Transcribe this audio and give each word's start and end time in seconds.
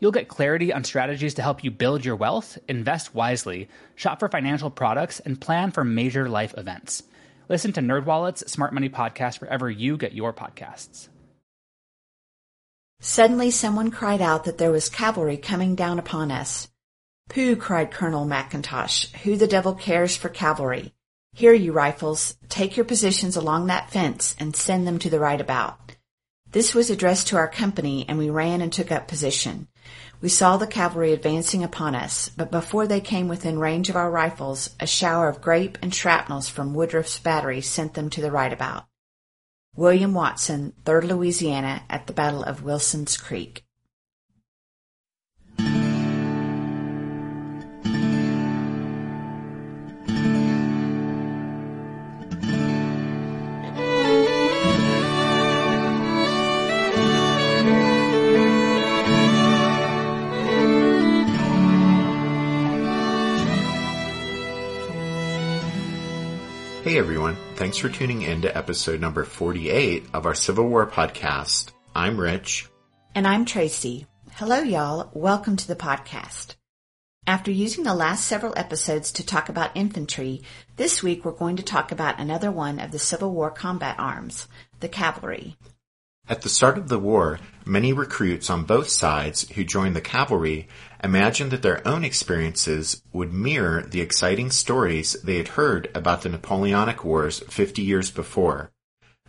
You'll 0.00 0.12
get 0.12 0.28
clarity 0.28 0.72
on 0.72 0.84
strategies 0.84 1.34
to 1.34 1.42
help 1.42 1.64
you 1.64 1.70
build 1.70 2.04
your 2.04 2.16
wealth, 2.16 2.56
invest 2.68 3.14
wisely, 3.14 3.68
shop 3.96 4.20
for 4.20 4.28
financial 4.28 4.70
products, 4.70 5.20
and 5.20 5.40
plan 5.40 5.72
for 5.72 5.84
major 5.84 6.28
life 6.28 6.54
events. 6.56 7.02
Listen 7.48 7.72
to 7.72 7.80
NerdWallet's 7.80 8.50
Smart 8.50 8.72
Money 8.72 8.88
Podcast 8.88 9.40
wherever 9.40 9.70
you 9.70 9.96
get 9.96 10.12
your 10.12 10.32
podcasts. 10.32 11.08
Suddenly 13.00 13.50
someone 13.50 13.90
cried 13.90 14.20
out 14.20 14.44
that 14.44 14.58
there 14.58 14.72
was 14.72 14.88
cavalry 14.88 15.36
coming 15.36 15.74
down 15.74 15.98
upon 15.98 16.30
us. 16.30 16.68
Pooh, 17.28 17.56
cried 17.56 17.90
Colonel 17.90 18.26
McIntosh. 18.26 19.14
Who 19.18 19.36
the 19.36 19.46
devil 19.46 19.74
cares 19.74 20.16
for 20.16 20.28
cavalry? 20.28 20.94
Here, 21.32 21.52
you 21.52 21.72
rifles, 21.72 22.36
take 22.48 22.76
your 22.76 22.84
positions 22.84 23.36
along 23.36 23.66
that 23.66 23.90
fence 23.90 24.34
and 24.38 24.56
send 24.56 24.86
them 24.86 24.98
to 25.00 25.10
the 25.10 25.20
right 25.20 25.40
about. 25.40 25.94
This 26.50 26.74
was 26.74 26.88
addressed 26.88 27.28
to 27.28 27.36
our 27.36 27.48
company, 27.48 28.06
and 28.08 28.18
we 28.18 28.30
ran 28.30 28.62
and 28.62 28.72
took 28.72 28.90
up 28.90 29.06
position. 29.06 29.68
We 30.20 30.28
saw 30.28 30.56
the 30.56 30.66
cavalry 30.66 31.12
advancing 31.12 31.62
upon 31.62 31.94
us, 31.94 32.28
but 32.28 32.50
before 32.50 32.88
they 32.88 33.00
came 33.00 33.28
within 33.28 33.60
range 33.60 33.88
of 33.88 33.94
our 33.94 34.10
rifles, 34.10 34.70
a 34.80 34.86
shower 34.86 35.28
of 35.28 35.40
grape 35.40 35.78
and 35.80 35.94
shrapnels 35.94 36.48
from 36.48 36.74
Woodruff's 36.74 37.20
battery 37.20 37.60
sent 37.60 37.94
them 37.94 38.10
to 38.10 38.20
the 38.20 38.32
right 38.32 38.52
about. 38.52 38.86
William 39.76 40.14
Watson, 40.14 40.72
3rd 40.84 41.10
Louisiana, 41.10 41.84
at 41.88 42.08
the 42.08 42.12
Battle 42.12 42.42
of 42.42 42.64
Wilson's 42.64 43.16
Creek. 43.16 43.64
Hey 66.88 66.96
everyone, 66.96 67.36
thanks 67.56 67.76
for 67.76 67.90
tuning 67.90 68.22
in 68.22 68.40
to 68.40 68.56
episode 68.56 68.98
number 68.98 69.22
48 69.22 70.06
of 70.14 70.24
our 70.24 70.34
Civil 70.34 70.70
War 70.70 70.86
podcast. 70.86 71.70
I'm 71.94 72.18
Rich. 72.18 72.66
And 73.14 73.26
I'm 73.26 73.44
Tracy. 73.44 74.06
Hello 74.32 74.60
y'all, 74.60 75.10
welcome 75.12 75.56
to 75.56 75.68
the 75.68 75.76
podcast. 75.76 76.54
After 77.26 77.50
using 77.50 77.84
the 77.84 77.92
last 77.92 78.24
several 78.24 78.54
episodes 78.56 79.12
to 79.12 79.26
talk 79.26 79.50
about 79.50 79.76
infantry, 79.76 80.40
this 80.76 81.02
week 81.02 81.26
we're 81.26 81.32
going 81.32 81.56
to 81.56 81.62
talk 81.62 81.92
about 81.92 82.18
another 82.18 82.50
one 82.50 82.78
of 82.78 82.90
the 82.90 82.98
Civil 82.98 83.34
War 83.34 83.50
combat 83.50 83.96
arms, 83.98 84.48
the 84.80 84.88
cavalry. 84.88 85.58
At 86.30 86.42
the 86.42 86.50
start 86.50 86.76
of 86.76 86.88
the 86.88 86.98
war, 86.98 87.40
many 87.64 87.94
recruits 87.94 88.50
on 88.50 88.64
both 88.64 88.90
sides 88.90 89.48
who 89.52 89.64
joined 89.64 89.96
the 89.96 90.02
cavalry 90.02 90.68
imagined 91.02 91.50
that 91.52 91.62
their 91.62 91.86
own 91.88 92.04
experiences 92.04 93.02
would 93.14 93.32
mirror 93.32 93.82
the 93.82 94.02
exciting 94.02 94.50
stories 94.50 95.14
they 95.22 95.38
had 95.38 95.48
heard 95.48 95.90
about 95.94 96.20
the 96.20 96.28
Napoleonic 96.28 97.02
Wars 97.02 97.40
50 97.48 97.80
years 97.80 98.10
before. 98.10 98.72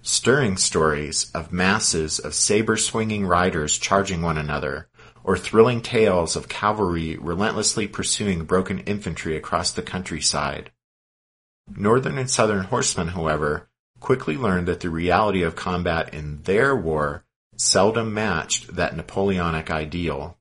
Stirring 0.02 0.58
stories 0.58 1.32
of 1.34 1.54
masses 1.54 2.20
of 2.20 2.34
saber-swinging 2.34 3.26
riders 3.26 3.78
charging 3.78 4.22
one 4.22 4.38
another, 4.38 4.90
or 5.24 5.38
thrilling 5.38 5.82
tales 5.82 6.36
of 6.36 6.50
cavalry 6.50 7.16
relentlessly 7.16 7.88
pursuing 7.88 8.44
broken 8.44 8.80
infantry 8.80 9.38
across 9.38 9.72
the 9.72 9.82
countryside. 9.82 10.70
Northern 11.78 12.18
and 12.18 12.30
Southern 12.30 12.66
horsemen, 12.66 13.10
however, 13.10 13.69
quickly 14.00 14.38
learned 14.38 14.68
that 14.68 14.80
the 14.80 14.90
reality 14.90 15.44
of 15.44 15.56
combat 15.56 16.14
in 16.14 16.42
their 16.44 16.76
war 16.76 17.24
seldom 17.56 18.14
matched 18.14 18.76
that 18.76 18.96
Napoleonic 18.96 19.70
ideal. 19.70 20.38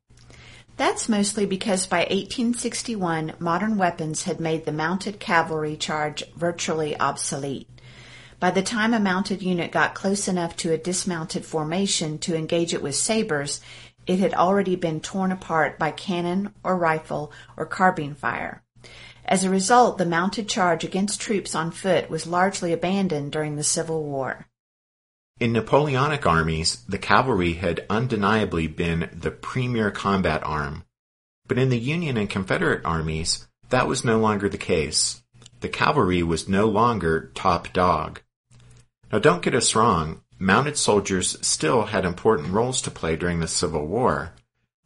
That's 0.77 1.09
mostly 1.09 1.45
because 1.45 1.89
by 1.89 2.01
1861, 2.01 3.35
modern 3.41 3.77
weapons 3.77 4.23
had 4.23 4.39
made 4.39 4.65
the 4.65 4.73
mounted 4.73 5.19
cavalry 5.19 5.77
charge 5.77 6.25
virtually 6.37 6.99
obsolete. 6.99 7.69
By 8.39 8.53
the 8.53 8.63
time 8.63 8.95
a 8.95 9.01
mounted 9.01 9.43
unit 9.43 9.73
got 9.73 9.97
close 9.97 10.29
enough 10.29 10.57
to 10.59 10.73
a 10.73 10.79
dismounted 10.79 11.45
formation 11.45 12.19
to 12.19 12.37
engage 12.37 12.73
it 12.73 12.83
with 12.83 12.95
sabers, 12.95 13.61
it 14.07 14.21
had 14.21 14.35
already 14.35 14.77
been 14.77 15.01
torn 15.01 15.33
apart 15.33 15.79
by 15.79 15.91
cannon 15.91 16.55
or 16.63 16.77
rifle 16.77 17.33
or 17.57 17.67
carbine 17.67 18.15
fire. 18.15 18.63
As 19.31 19.45
a 19.45 19.51
result, 19.51 19.99
the 19.99 20.07
mounted 20.07 20.49
charge 20.49 20.85
against 20.85 21.21
troops 21.21 21.55
on 21.55 21.71
foot 21.71 22.09
was 22.09 22.27
largely 22.27 22.73
abandoned 22.73 23.31
during 23.31 23.57
the 23.57 23.63
Civil 23.63 24.03
War. 24.03 24.47
In 25.39 25.53
Napoleonic 25.53 26.27
armies, 26.27 26.83
the 26.89 26.97
cavalry 26.97 27.53
had 27.53 27.85
undeniably 27.91 28.67
been 28.69 29.11
the 29.13 29.31
premier 29.31 29.91
combat 29.91 30.43
arm. 30.45 30.85
But 31.47 31.59
in 31.59 31.69
the 31.69 31.79
Union 31.79 32.17
and 32.17 32.31
Confederate 32.31 32.81
armies, 32.87 33.47
that 33.69 33.87
was 33.87 34.03
no 34.03 34.19
longer 34.19 34.49
the 34.49 34.57
case. 34.57 35.23
The 35.61 35.69
cavalry 35.69 36.23
was 36.23 36.49
no 36.49 36.67
longer 36.67 37.31
top 37.35 37.71
dog. 37.75 38.23
Now 39.13 39.19
don't 39.19 39.43
get 39.43 39.55
us 39.55 39.75
wrong, 39.75 40.23
mounted 40.39 40.79
soldiers 40.79 41.37
still 41.47 41.83
had 41.85 42.07
important 42.07 42.55
roles 42.55 42.81
to 42.81 42.91
play 42.91 43.15
during 43.15 43.41
the 43.41 43.47
Civil 43.47 43.87
War, 43.87 44.33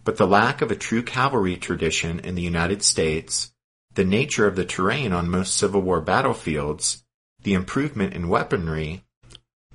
but 0.03 0.16
the 0.16 0.26
lack 0.26 0.62
of 0.62 0.72
a 0.72 0.76
true 0.76 1.04
cavalry 1.04 1.56
tradition 1.56 2.19
in 2.19 2.34
the 2.34 2.42
United 2.42 2.82
States 2.82 3.51
the 3.94 4.04
nature 4.04 4.47
of 4.47 4.56
the 4.56 4.64
terrain 4.64 5.12
on 5.12 5.28
most 5.28 5.56
Civil 5.56 5.82
War 5.82 6.00
battlefields, 6.00 7.04
the 7.42 7.54
improvement 7.54 8.14
in 8.14 8.28
weaponry, 8.28 9.04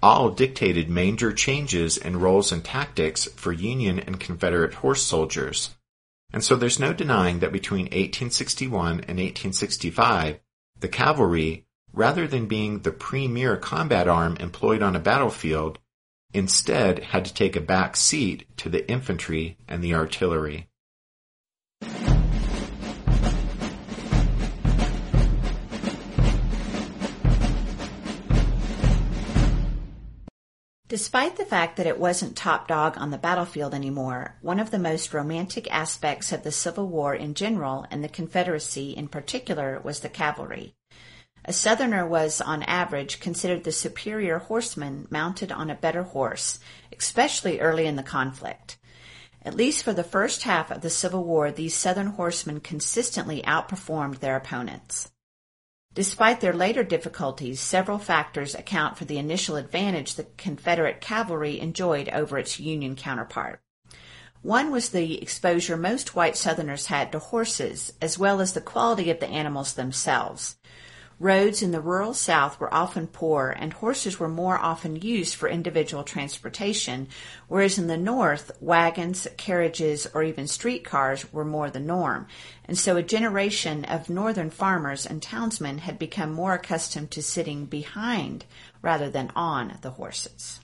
all 0.02 0.30
dictated 0.30 0.90
major 0.90 1.34
changes 1.34 1.98
in 1.98 2.20
roles 2.20 2.52
and 2.52 2.64
tactics 2.64 3.26
for 3.36 3.52
Union 3.52 4.00
and 4.00 4.20
Confederate 4.20 4.76
horse 4.76 5.04
soldiers. 5.04 5.76
And 6.32 6.44
so 6.44 6.56
there's 6.56 6.80
no 6.80 6.94
denying 6.94 7.40
that 7.40 7.52
between 7.52 7.86
1861 7.86 8.92
and 8.92 9.18
1865, 9.18 10.40
the 10.80 10.88
cavalry, 10.88 11.66
rather 11.94 12.28
than 12.28 12.48
being 12.48 12.80
the 12.80 12.92
premier 12.92 13.58
combat 13.58 14.08
arm 14.08 14.38
employed 14.40 14.82
on 14.82 14.96
a 14.96 15.00
battlefield, 15.00 15.80
instead 16.34 17.00
had 17.00 17.26
to 17.26 17.34
take 17.34 17.56
a 17.56 17.62
back 17.62 17.96
seat 17.96 18.46
to 18.58 18.70
the 18.70 18.88
infantry 18.90 19.58
and 19.68 19.84
the 19.84 19.94
artillery. 19.94 20.68
Despite 30.90 31.36
the 31.36 31.44
fact 31.44 31.76
that 31.76 31.86
it 31.86 32.00
wasn't 32.00 32.38
top 32.38 32.70
dog 32.70 32.98
on 32.98 33.12
the 33.12 33.18
battlefield 33.18 33.74
anymore, 33.74 34.38
one 34.42 34.58
of 34.58 34.72
the 34.72 34.80
most 34.80 35.14
romantic 35.14 35.70
aspects 35.70 36.32
of 36.32 36.44
the 36.44 36.52
Civil 36.52 36.88
War 36.88 37.14
in 37.14 37.34
general 37.34 37.86
and 37.92 38.02
the 38.02 38.08
Confederacy 38.10 38.92
in 38.92 39.10
particular 39.10 39.82
was 39.84 40.00
the 40.00 40.08
cavalry. 40.08 40.76
A 41.44 41.52
Southerner 41.52 42.08
was, 42.08 42.40
on 42.40 42.64
average, 42.64 43.20
considered 43.20 43.66
the 43.66 43.74
superior 43.74 44.40
horseman 44.40 45.08
mounted 45.10 45.52
on 45.52 45.70
a 45.70 45.76
better 45.76 46.04
horse, 46.04 46.58
especially 46.98 47.60
early 47.60 47.86
in 47.86 47.98
the 47.98 48.04
conflict. 48.04 48.78
At 49.44 49.56
least 49.56 49.84
for 49.84 49.92
the 49.92 50.06
first 50.06 50.44
half 50.44 50.72
of 50.72 50.82
the 50.82 50.90
Civil 50.90 51.26
War, 51.26 51.52
these 51.52 51.76
Southern 51.76 52.08
horsemen 52.08 52.62
consistently 52.62 53.42
outperformed 53.42 54.20
their 54.20 54.38
opponents. 54.38 55.12
Despite 55.98 56.42
their 56.42 56.54
later 56.54 56.84
difficulties, 56.84 57.60
several 57.60 57.98
factors 57.98 58.54
account 58.54 59.00
for 59.00 59.06
the 59.06 59.18
initial 59.18 59.56
advantage 59.56 60.14
the 60.14 60.28
Confederate 60.38 61.02
cavalry 61.02 61.60
enjoyed 61.60 62.08
over 62.10 62.38
its 62.38 62.60
Union 62.60 62.96
counterpart. 62.96 63.62
One 64.44 64.70
was 64.70 64.90
the 64.90 65.20
exposure 65.20 65.76
most 65.76 66.14
white 66.14 66.38
Southerners 66.38 66.86
had 66.86 67.12
to 67.14 67.18
horses, 67.18 67.94
as 68.00 68.20
well 68.20 68.42
as 68.42 68.54
the 68.54 68.62
quality 68.62 69.10
of 69.10 69.20
the 69.20 69.26
animals 69.26 69.74
themselves. 69.74 70.58
Roads 71.20 71.64
in 71.64 71.72
the 71.72 71.82
rural 71.82 72.14
South 72.14 72.60
were 72.60 72.72
often 72.72 73.08
poor 73.08 73.50
and 73.50 73.74
horses 73.74 74.20
were 74.20 74.30
more 74.30 74.56
often 74.56 74.96
used 74.98 75.34
for 75.34 75.50
individual 75.50 76.04
transportation, 76.04 77.08
whereas 77.48 77.80
in 77.80 77.88
the 77.88 77.98
North, 77.98 78.52
wagons, 78.62 79.28
carriages, 79.36 80.06
or 80.14 80.22
even 80.22 80.46
streetcars 80.46 81.34
were 81.34 81.44
more 81.44 81.72
the 81.72 81.80
norm. 81.80 82.28
And 82.66 82.78
so 82.78 82.98
a 82.98 83.02
generation 83.02 83.84
of 83.86 84.12
Northern 84.12 84.52
farmers 84.52 85.08
and 85.08 85.20
townsmen 85.20 85.80
had 85.80 85.98
become 85.98 86.32
more 86.32 86.54
accustomed 86.54 87.10
to 87.12 87.24
sitting 87.24 87.66
behind 87.66 88.46
rather 88.84 89.10
than 89.10 89.32
on 89.36 89.80
the 89.82 89.92
horses. 89.92 90.60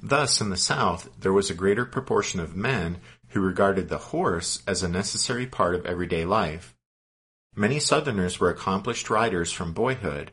Thus, 0.00 0.40
in 0.40 0.50
the 0.50 0.56
South, 0.56 1.08
there 1.18 1.32
was 1.32 1.50
a 1.50 1.54
greater 1.54 1.84
proportion 1.84 2.38
of 2.38 2.54
men 2.54 2.98
who 3.30 3.40
regarded 3.40 3.88
the 3.88 3.98
horse 3.98 4.62
as 4.64 4.84
a 4.84 4.88
necessary 4.88 5.46
part 5.46 5.74
of 5.74 5.84
everyday 5.84 6.24
life 6.24 6.75
Many 7.58 7.80
Southerners 7.80 8.38
were 8.38 8.50
accomplished 8.50 9.08
riders 9.08 9.50
from 9.50 9.72
boyhood. 9.72 10.32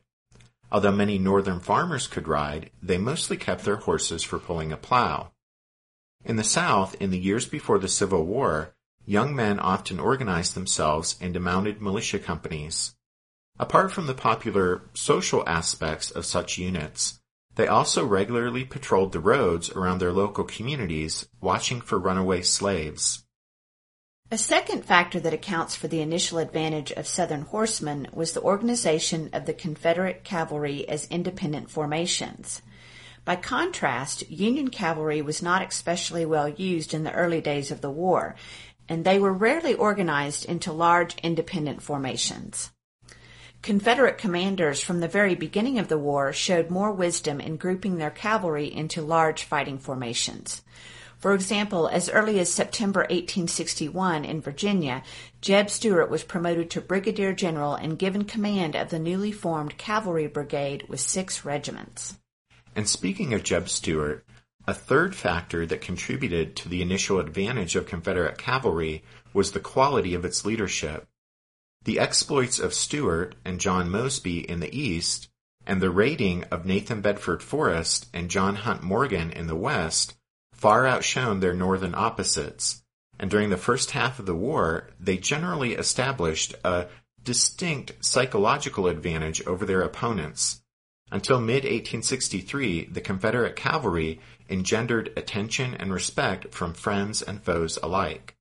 Although 0.69 0.91
many 0.91 1.17
Northern 1.17 1.61
farmers 1.61 2.05
could 2.05 2.27
ride, 2.27 2.69
they 2.81 2.97
mostly 2.97 3.37
kept 3.37 3.63
their 3.63 3.77
horses 3.77 4.23
for 4.23 4.39
pulling 4.39 4.73
a 4.73 4.77
plow. 4.77 5.31
In 6.25 6.35
the 6.35 6.43
South, 6.43 6.95
in 7.01 7.11
the 7.11 7.19
years 7.19 7.45
before 7.45 7.79
the 7.79 7.87
Civil 7.87 8.25
War, 8.25 8.75
young 9.05 9.33
men 9.33 9.57
often 9.57 10.01
organized 10.01 10.53
themselves 10.53 11.15
into 11.21 11.39
mounted 11.39 11.81
militia 11.81 12.19
companies. 12.19 12.93
Apart 13.57 13.93
from 13.93 14.07
the 14.07 14.13
popular 14.13 14.81
social 14.93 15.47
aspects 15.47 16.11
of 16.11 16.25
such 16.25 16.57
units, 16.57 17.21
they 17.55 17.67
also 17.67 18.05
regularly 18.05 18.65
patrolled 18.65 19.13
the 19.13 19.21
roads 19.21 19.69
around 19.69 19.99
their 19.99 20.11
local 20.11 20.43
communities, 20.43 21.29
watching 21.39 21.79
for 21.79 21.99
runaway 21.99 22.41
slaves. 22.41 23.22
A 24.33 24.37
second 24.39 24.83
factor 24.83 25.19
that 25.19 25.33
accounts 25.35 25.75
for 25.75 25.87
the 25.87 26.01
initial 26.01 26.39
advantage 26.39 26.91
of 26.91 27.05
Southern 27.05 27.43
horsemen 27.43 28.07
was 28.11 28.31
the 28.31 28.41
organization 28.41 29.29
of 29.31 29.45
the 29.45 29.53
Confederate 29.53 30.23
cavalry 30.23 30.89
as 30.89 31.05
independent 31.11 31.69
formations. 31.69 32.63
By 33.25 33.35
contrast, 33.35 34.27
Union 34.31 34.69
cavalry 34.69 35.21
was 35.21 35.43
not 35.43 35.61
especially 35.61 36.25
well 36.25 36.49
used 36.49 36.95
in 36.95 37.03
the 37.03 37.13
early 37.13 37.41
days 37.41 37.69
of 37.69 37.81
the 37.81 37.91
war, 37.91 38.33
and 38.89 39.05
they 39.05 39.19
were 39.19 39.31
rarely 39.31 39.75
organized 39.75 40.45
into 40.45 40.73
large 40.73 41.15
independent 41.19 41.83
formations. 41.83 42.71
Confederate 43.61 44.17
commanders 44.17 44.81
from 44.81 44.99
the 44.99 45.07
very 45.07 45.35
beginning 45.35 45.77
of 45.77 45.89
the 45.89 45.99
war 45.99 46.33
showed 46.33 46.71
more 46.71 46.91
wisdom 46.91 47.39
in 47.39 47.55
grouping 47.55 47.97
their 47.97 48.09
cavalry 48.09 48.65
into 48.65 49.03
large 49.03 49.43
fighting 49.43 49.77
formations. 49.77 50.63
For 51.23 51.33
example, 51.33 51.87
as 51.87 52.09
early 52.09 52.37
as 52.41 52.51
September 52.51 52.99
1861 53.03 54.25
in 54.25 54.41
Virginia, 54.41 55.03
Jeb 55.39 55.69
Stuart 55.69 56.09
was 56.09 56.21
promoted 56.21 56.69
to 56.71 56.81
brigadier 56.81 57.31
general 57.31 57.75
and 57.75 57.97
given 57.97 58.25
command 58.25 58.75
of 58.75 58.89
the 58.89 58.99
newly 58.99 59.31
formed 59.31 59.77
cavalry 59.77 60.27
brigade 60.27 60.83
with 60.89 60.99
six 60.99 61.45
regiments. 61.45 62.17
And 62.75 62.89
speaking 62.89 63.33
of 63.33 63.41
Jeb 63.41 63.69
Stuart, 63.69 64.25
a 64.67 64.73
third 64.73 65.15
factor 65.15 65.65
that 65.65 65.79
contributed 65.79 66.57
to 66.57 66.67
the 66.67 66.81
initial 66.81 67.21
advantage 67.21 67.77
of 67.77 67.87
Confederate 67.87 68.37
cavalry 68.37 69.01
was 69.31 69.53
the 69.53 69.61
quality 69.61 70.15
of 70.15 70.25
its 70.25 70.43
leadership. 70.43 71.07
The 71.85 71.99
exploits 71.99 72.59
of 72.59 72.73
Stuart 72.73 73.35
and 73.45 73.61
John 73.61 73.89
Mosby 73.89 74.39
in 74.39 74.59
the 74.59 74.77
East, 74.77 75.29
and 75.65 75.81
the 75.81 75.89
raiding 75.89 76.43
of 76.51 76.65
Nathan 76.65 76.99
Bedford 76.99 77.41
Forrest 77.41 78.09
and 78.13 78.29
John 78.29 78.57
Hunt 78.57 78.83
Morgan 78.83 79.31
in 79.31 79.47
the 79.47 79.55
West 79.55 80.15
far 80.63 80.87
outshone 80.87 81.41
their 81.41 81.53
northern 81.53 81.93
opposites, 81.93 82.83
and 83.19 83.29
during 83.29 83.49
the 83.49 83.57
first 83.57 83.91
half 83.91 84.17
of 84.17 84.25
the 84.25 84.33
war, 84.33 84.87
they 84.97 85.17
generally 85.17 85.73
established 85.73 86.55
a 86.63 86.85
distinct 87.21 87.91
psychological 87.99 88.87
advantage 88.87 89.45
over 89.45 89.65
their 89.65 89.81
opponents. 89.81 90.61
Until 91.11 91.41
mid 91.41 91.65
1863, 91.65 92.85
the 92.85 93.01
Confederate 93.01 93.57
cavalry 93.57 94.21
engendered 94.49 95.11
attention 95.17 95.73
and 95.73 95.93
respect 95.93 96.53
from 96.55 96.73
friends 96.73 97.21
and 97.21 97.43
foes 97.43 97.77
alike. 97.83 98.37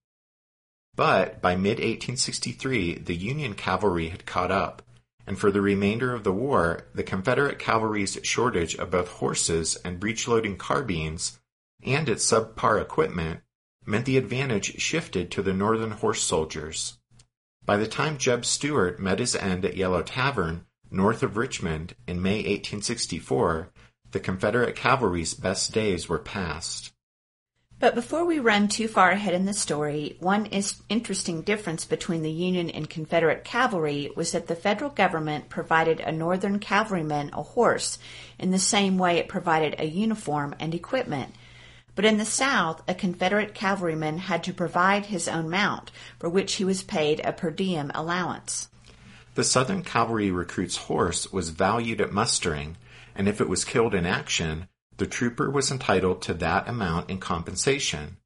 But 0.94 1.42
by 1.42 1.56
mid 1.56 1.78
1863, 1.78 2.98
the 2.98 3.16
Union 3.16 3.54
cavalry 3.54 4.10
had 4.10 4.26
caught 4.26 4.52
up, 4.52 4.82
and 5.26 5.36
for 5.36 5.50
the 5.50 5.60
remainder 5.60 6.14
of 6.14 6.22
the 6.22 6.32
war, 6.32 6.86
the 6.94 7.02
Confederate 7.02 7.58
cavalry's 7.58 8.16
shortage 8.22 8.76
of 8.76 8.92
both 8.92 9.08
horses 9.08 9.74
and 9.84 9.98
breech-loading 9.98 10.56
carbines 10.56 11.40
and 11.82 12.08
its 12.08 12.30
subpar 12.30 12.80
equipment 12.80 13.40
meant 13.84 14.04
the 14.04 14.16
advantage 14.16 14.80
shifted 14.80 15.30
to 15.30 15.42
the 15.42 15.52
Northern 15.52 15.90
horse 15.90 16.22
soldiers. 16.22 16.98
By 17.64 17.76
the 17.76 17.86
time 17.86 18.18
Jeb 18.18 18.44
Stuart 18.44 19.00
met 19.00 19.18
his 19.18 19.36
end 19.36 19.64
at 19.64 19.76
Yellow 19.76 20.02
Tavern, 20.02 20.66
north 20.90 21.22
of 21.22 21.36
Richmond, 21.36 21.94
in 22.06 22.20
May 22.22 22.38
1864, 22.38 23.70
the 24.10 24.20
Confederate 24.20 24.76
cavalry's 24.76 25.34
best 25.34 25.72
days 25.72 26.08
were 26.08 26.18
past. 26.18 26.92
But 27.78 27.96
before 27.96 28.24
we 28.24 28.38
run 28.38 28.68
too 28.68 28.86
far 28.86 29.10
ahead 29.10 29.34
in 29.34 29.44
the 29.44 29.52
story, 29.52 30.16
one 30.20 30.46
interesting 30.88 31.42
difference 31.42 31.84
between 31.84 32.22
the 32.22 32.30
Union 32.30 32.70
and 32.70 32.88
Confederate 32.88 33.42
cavalry 33.42 34.08
was 34.14 34.30
that 34.32 34.46
the 34.46 34.54
federal 34.54 34.90
government 34.90 35.48
provided 35.48 35.98
a 35.98 36.12
Northern 36.12 36.60
cavalryman 36.60 37.30
a 37.32 37.42
horse 37.42 37.98
in 38.38 38.52
the 38.52 38.58
same 38.60 38.98
way 38.98 39.18
it 39.18 39.26
provided 39.26 39.74
a 39.78 39.86
uniform 39.86 40.54
and 40.60 40.76
equipment. 40.76 41.34
But 41.94 42.04
in 42.06 42.16
the 42.16 42.24
South, 42.24 42.82
a 42.88 42.94
Confederate 42.94 43.54
cavalryman 43.54 44.18
had 44.18 44.42
to 44.44 44.54
provide 44.54 45.06
his 45.06 45.28
own 45.28 45.50
mount, 45.50 45.90
for 46.18 46.28
which 46.28 46.54
he 46.54 46.64
was 46.64 46.82
paid 46.82 47.20
a 47.20 47.32
per 47.32 47.50
diem 47.50 47.90
allowance. 47.94 48.68
The 49.34 49.44
Southern 49.44 49.82
cavalry 49.82 50.30
recruit's 50.30 50.76
horse 50.76 51.32
was 51.32 51.50
valued 51.50 52.00
at 52.00 52.12
mustering, 52.12 52.76
and 53.14 53.28
if 53.28 53.40
it 53.40 53.48
was 53.48 53.64
killed 53.64 53.94
in 53.94 54.06
action, 54.06 54.68
the 54.96 55.06
trooper 55.06 55.50
was 55.50 55.70
entitled 55.70 56.22
to 56.22 56.34
that 56.34 56.68
amount 56.68 57.10
in 57.10 57.18
compensation. 57.18 58.18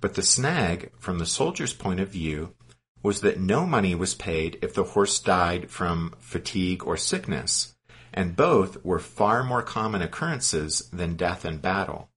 But 0.00 0.14
the 0.14 0.22
snag, 0.22 0.92
from 0.98 1.18
the 1.18 1.26
soldier's 1.26 1.74
point 1.74 2.00
of 2.00 2.08
view, 2.08 2.54
was 3.02 3.20
that 3.22 3.40
no 3.40 3.66
money 3.66 3.94
was 3.94 4.14
paid 4.14 4.58
if 4.62 4.74
the 4.74 4.84
horse 4.84 5.18
died 5.18 5.70
from 5.70 6.14
fatigue 6.18 6.84
or 6.84 6.96
sickness, 6.96 7.74
and 8.12 8.36
both 8.36 8.84
were 8.84 8.98
far 8.98 9.42
more 9.42 9.62
common 9.62 10.02
occurrences 10.02 10.88
than 10.92 11.16
death 11.16 11.44
in 11.44 11.58
battle. 11.58 12.10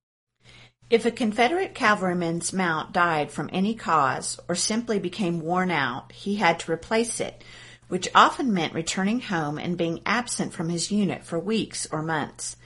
If 0.94 1.07
a 1.07 1.12
Confederate 1.12 1.74
cavalryman's 1.74 2.54
mount 2.54 2.94
died 2.94 3.31
from 3.31 3.50
any 3.51 3.74
cause 3.74 4.40
or 4.48 4.54
simply 4.54 5.00
became 5.00 5.40
worn 5.40 5.72
out, 5.72 6.12
he 6.12 6.36
had 6.36 6.60
to 6.60 6.72
replace 6.72 7.19
it, 7.19 7.44
which 7.88 8.12
often 8.13 8.54
meant 8.54 8.75
returning 8.75 9.19
home 9.19 9.57
and 9.57 9.75
being 9.75 10.01
absent 10.06 10.54
from 10.54 10.69
his 10.69 10.92
unit 10.92 11.24
for 11.25 11.40
weeks 11.40 11.88
or 11.92 12.04
months. 12.04 12.57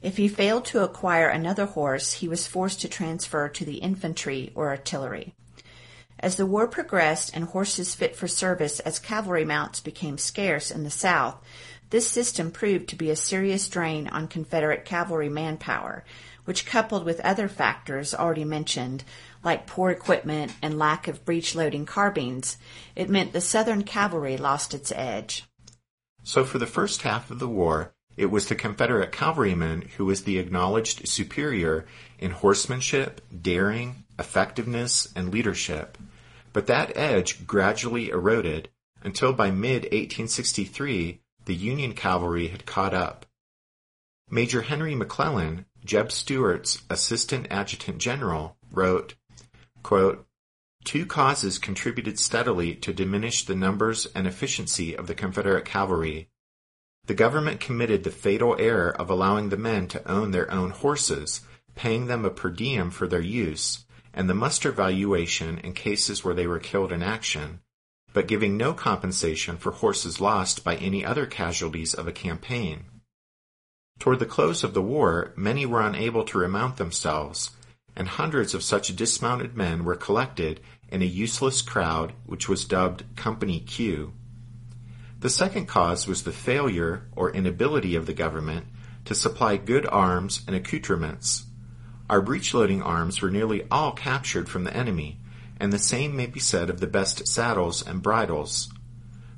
If 0.00 0.16
he 0.16 0.28
failed 0.28 0.64
to 0.66 0.84
acquire 0.84 1.28
another 1.28 1.66
horse, 1.66 2.12
he 2.12 2.28
was 2.28 2.46
forced 2.46 2.82
to 2.82 2.88
transfer 2.88 3.48
to 3.48 3.64
the 3.64 3.78
infantry 3.78 4.52
or 4.54 4.68
artillery. 4.68 5.34
As 6.20 6.36
the 6.36 6.46
war 6.46 6.68
progressed 6.68 7.32
and 7.34 7.46
horses 7.46 7.96
fit 7.96 8.14
for 8.14 8.28
service 8.28 8.78
as 8.78 9.00
cavalry 9.00 9.44
mounts 9.44 9.80
became 9.80 10.18
scarce 10.18 10.70
in 10.70 10.84
the 10.84 10.90
South, 10.90 11.34
this 11.90 12.08
system 12.08 12.52
proved 12.52 12.88
to 12.90 12.96
be 12.96 13.10
a 13.10 13.16
serious 13.16 13.68
drain 13.68 14.06
on 14.06 14.28
Confederate 14.28 14.84
cavalry 14.84 15.28
manpower, 15.28 16.04
which 16.44 16.66
coupled 16.66 17.04
with 17.04 17.20
other 17.20 17.48
factors 17.48 18.14
already 18.14 18.44
mentioned, 18.44 19.04
like 19.44 19.66
poor 19.66 19.90
equipment 19.90 20.52
and 20.62 20.78
lack 20.78 21.08
of 21.08 21.24
breech 21.24 21.54
loading 21.54 21.86
carbines, 21.86 22.56
it 22.96 23.08
meant 23.08 23.32
the 23.32 23.40
Southern 23.40 23.82
cavalry 23.82 24.36
lost 24.36 24.74
its 24.74 24.92
edge. 24.92 25.44
So 26.24 26.44
for 26.44 26.58
the 26.58 26.66
first 26.66 27.02
half 27.02 27.30
of 27.30 27.38
the 27.38 27.48
war, 27.48 27.94
it 28.16 28.26
was 28.26 28.48
the 28.48 28.54
Confederate 28.54 29.12
cavalryman 29.12 29.88
who 29.96 30.04
was 30.04 30.24
the 30.24 30.38
acknowledged 30.38 31.08
superior 31.08 31.86
in 32.18 32.30
horsemanship, 32.30 33.20
daring, 33.40 34.04
effectiveness, 34.18 35.08
and 35.16 35.32
leadership. 35.32 35.96
But 36.52 36.66
that 36.66 36.96
edge 36.96 37.46
gradually 37.46 38.10
eroded 38.10 38.68
until 39.02 39.32
by 39.32 39.50
mid 39.50 39.84
1863 39.84 41.20
the 41.44 41.54
Union 41.54 41.94
cavalry 41.94 42.48
had 42.48 42.66
caught 42.66 42.94
up. 42.94 43.26
Major 44.30 44.62
Henry 44.62 44.94
McClellan, 44.94 45.66
Jeb 45.84 46.12
Stuart's 46.12 46.82
assistant 46.88 47.46
adjutant 47.50 47.98
general, 47.98 48.56
wrote, 48.70 49.14
quote, 49.82 50.26
Two 50.84 51.06
causes 51.06 51.58
contributed 51.58 52.18
steadily 52.18 52.74
to 52.76 52.92
diminish 52.92 53.44
the 53.44 53.54
numbers 53.54 54.06
and 54.14 54.26
efficiency 54.26 54.96
of 54.96 55.06
the 55.06 55.14
Confederate 55.14 55.64
cavalry 55.64 56.28
the 57.06 57.14
government 57.14 57.58
committed 57.58 58.04
the 58.04 58.12
fatal 58.12 58.54
error 58.60 58.90
of 58.90 59.10
allowing 59.10 59.48
the 59.48 59.56
men 59.56 59.88
to 59.88 60.08
own 60.08 60.30
their 60.30 60.48
own 60.52 60.70
horses, 60.70 61.40
paying 61.74 62.06
them 62.06 62.24
a 62.24 62.30
per 62.30 62.48
diem 62.48 62.90
for 62.90 63.08
their 63.08 63.20
use, 63.20 63.84
and 64.14 64.30
the 64.30 64.34
muster 64.34 64.70
valuation 64.70 65.58
in 65.58 65.72
cases 65.72 66.24
where 66.24 66.34
they 66.34 66.46
were 66.46 66.60
killed 66.60 66.92
in 66.92 67.02
action, 67.02 67.58
but 68.12 68.28
giving 68.28 68.56
no 68.56 68.72
compensation 68.72 69.56
for 69.56 69.72
horses 69.72 70.20
lost 70.20 70.62
by 70.62 70.76
any 70.76 71.04
other 71.04 71.26
casualties 71.26 71.92
of 71.92 72.06
a 72.06 72.12
campaign. 72.12 72.84
Toward 74.02 74.18
the 74.18 74.26
close 74.26 74.64
of 74.64 74.74
the 74.74 74.82
war, 74.82 75.32
many 75.36 75.64
were 75.64 75.80
unable 75.80 76.24
to 76.24 76.38
remount 76.38 76.76
themselves, 76.76 77.52
and 77.94 78.08
hundreds 78.08 78.52
of 78.52 78.64
such 78.64 78.96
dismounted 78.96 79.56
men 79.56 79.84
were 79.84 79.94
collected 79.94 80.58
in 80.88 81.02
a 81.02 81.04
useless 81.04 81.62
crowd 81.62 82.12
which 82.26 82.48
was 82.48 82.64
dubbed 82.64 83.04
Company 83.14 83.60
Q. 83.60 84.12
The 85.20 85.30
second 85.30 85.66
cause 85.66 86.08
was 86.08 86.24
the 86.24 86.32
failure 86.32 87.06
or 87.14 87.30
inability 87.30 87.94
of 87.94 88.06
the 88.06 88.12
government 88.12 88.66
to 89.04 89.14
supply 89.14 89.56
good 89.56 89.86
arms 89.86 90.42
and 90.48 90.56
accoutrements. 90.56 91.44
Our 92.10 92.20
breech-loading 92.20 92.82
arms 92.82 93.22
were 93.22 93.30
nearly 93.30 93.68
all 93.70 93.92
captured 93.92 94.48
from 94.48 94.64
the 94.64 94.76
enemy, 94.76 95.20
and 95.60 95.72
the 95.72 95.78
same 95.78 96.16
may 96.16 96.26
be 96.26 96.40
said 96.40 96.70
of 96.70 96.80
the 96.80 96.88
best 96.88 97.28
saddles 97.28 97.86
and 97.86 98.02
bridles. 98.02 98.68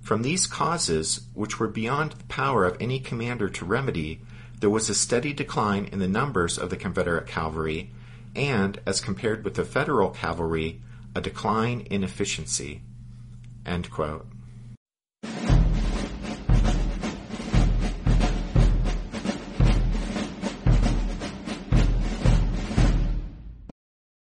From 0.00 0.22
these 0.22 0.46
causes, 0.46 1.28
which 1.34 1.60
were 1.60 1.68
beyond 1.68 2.12
the 2.12 2.24
power 2.24 2.64
of 2.64 2.78
any 2.80 2.98
commander 2.98 3.50
to 3.50 3.66
remedy, 3.66 4.22
there 4.60 4.70
was 4.70 4.88
a 4.88 4.94
steady 4.94 5.32
decline 5.32 5.86
in 5.86 5.98
the 5.98 6.08
numbers 6.08 6.58
of 6.58 6.70
the 6.70 6.76
Confederate 6.76 7.26
cavalry, 7.26 7.90
and, 8.34 8.80
as 8.86 9.00
compared 9.00 9.44
with 9.44 9.54
the 9.54 9.64
Federal 9.64 10.10
cavalry, 10.10 10.80
a 11.14 11.20
decline 11.20 11.80
in 11.90 12.02
efficiency. 12.02 12.82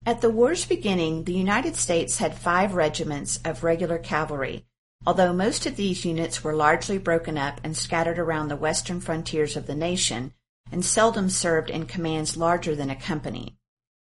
At 0.07 0.21
the 0.21 0.31
war's 0.31 0.67
beginning, 0.67 1.25
the 1.25 1.33
United 1.33 1.77
States 1.77 2.19
had 2.19 2.37
five 2.37 2.75
regiments 2.75 3.41
of 3.45 3.65
regular 3.65 3.99
cavalry 3.99 4.67
although 5.07 5.33
most 5.33 5.67
of 5.67 5.77
these 5.77 6.05
units 6.05 6.43
were 6.43 6.55
largely 6.55 6.99
broken 6.99 7.37
up 7.37 7.61
and 7.63 7.77
scattered 7.77 8.19
around 8.19 8.49
the 8.49 8.57
western 8.57 9.01
frontiers 9.01 9.57
of 9.57 9.67
the 9.67 9.75
nation 9.75 10.33
and 10.73 10.85
seldom 10.85 11.29
served 11.29 11.71
in 11.71 11.87
commands 11.87 12.37
larger 12.37 12.75
than 12.75 12.91
a 12.91 12.97
company. 12.97 13.57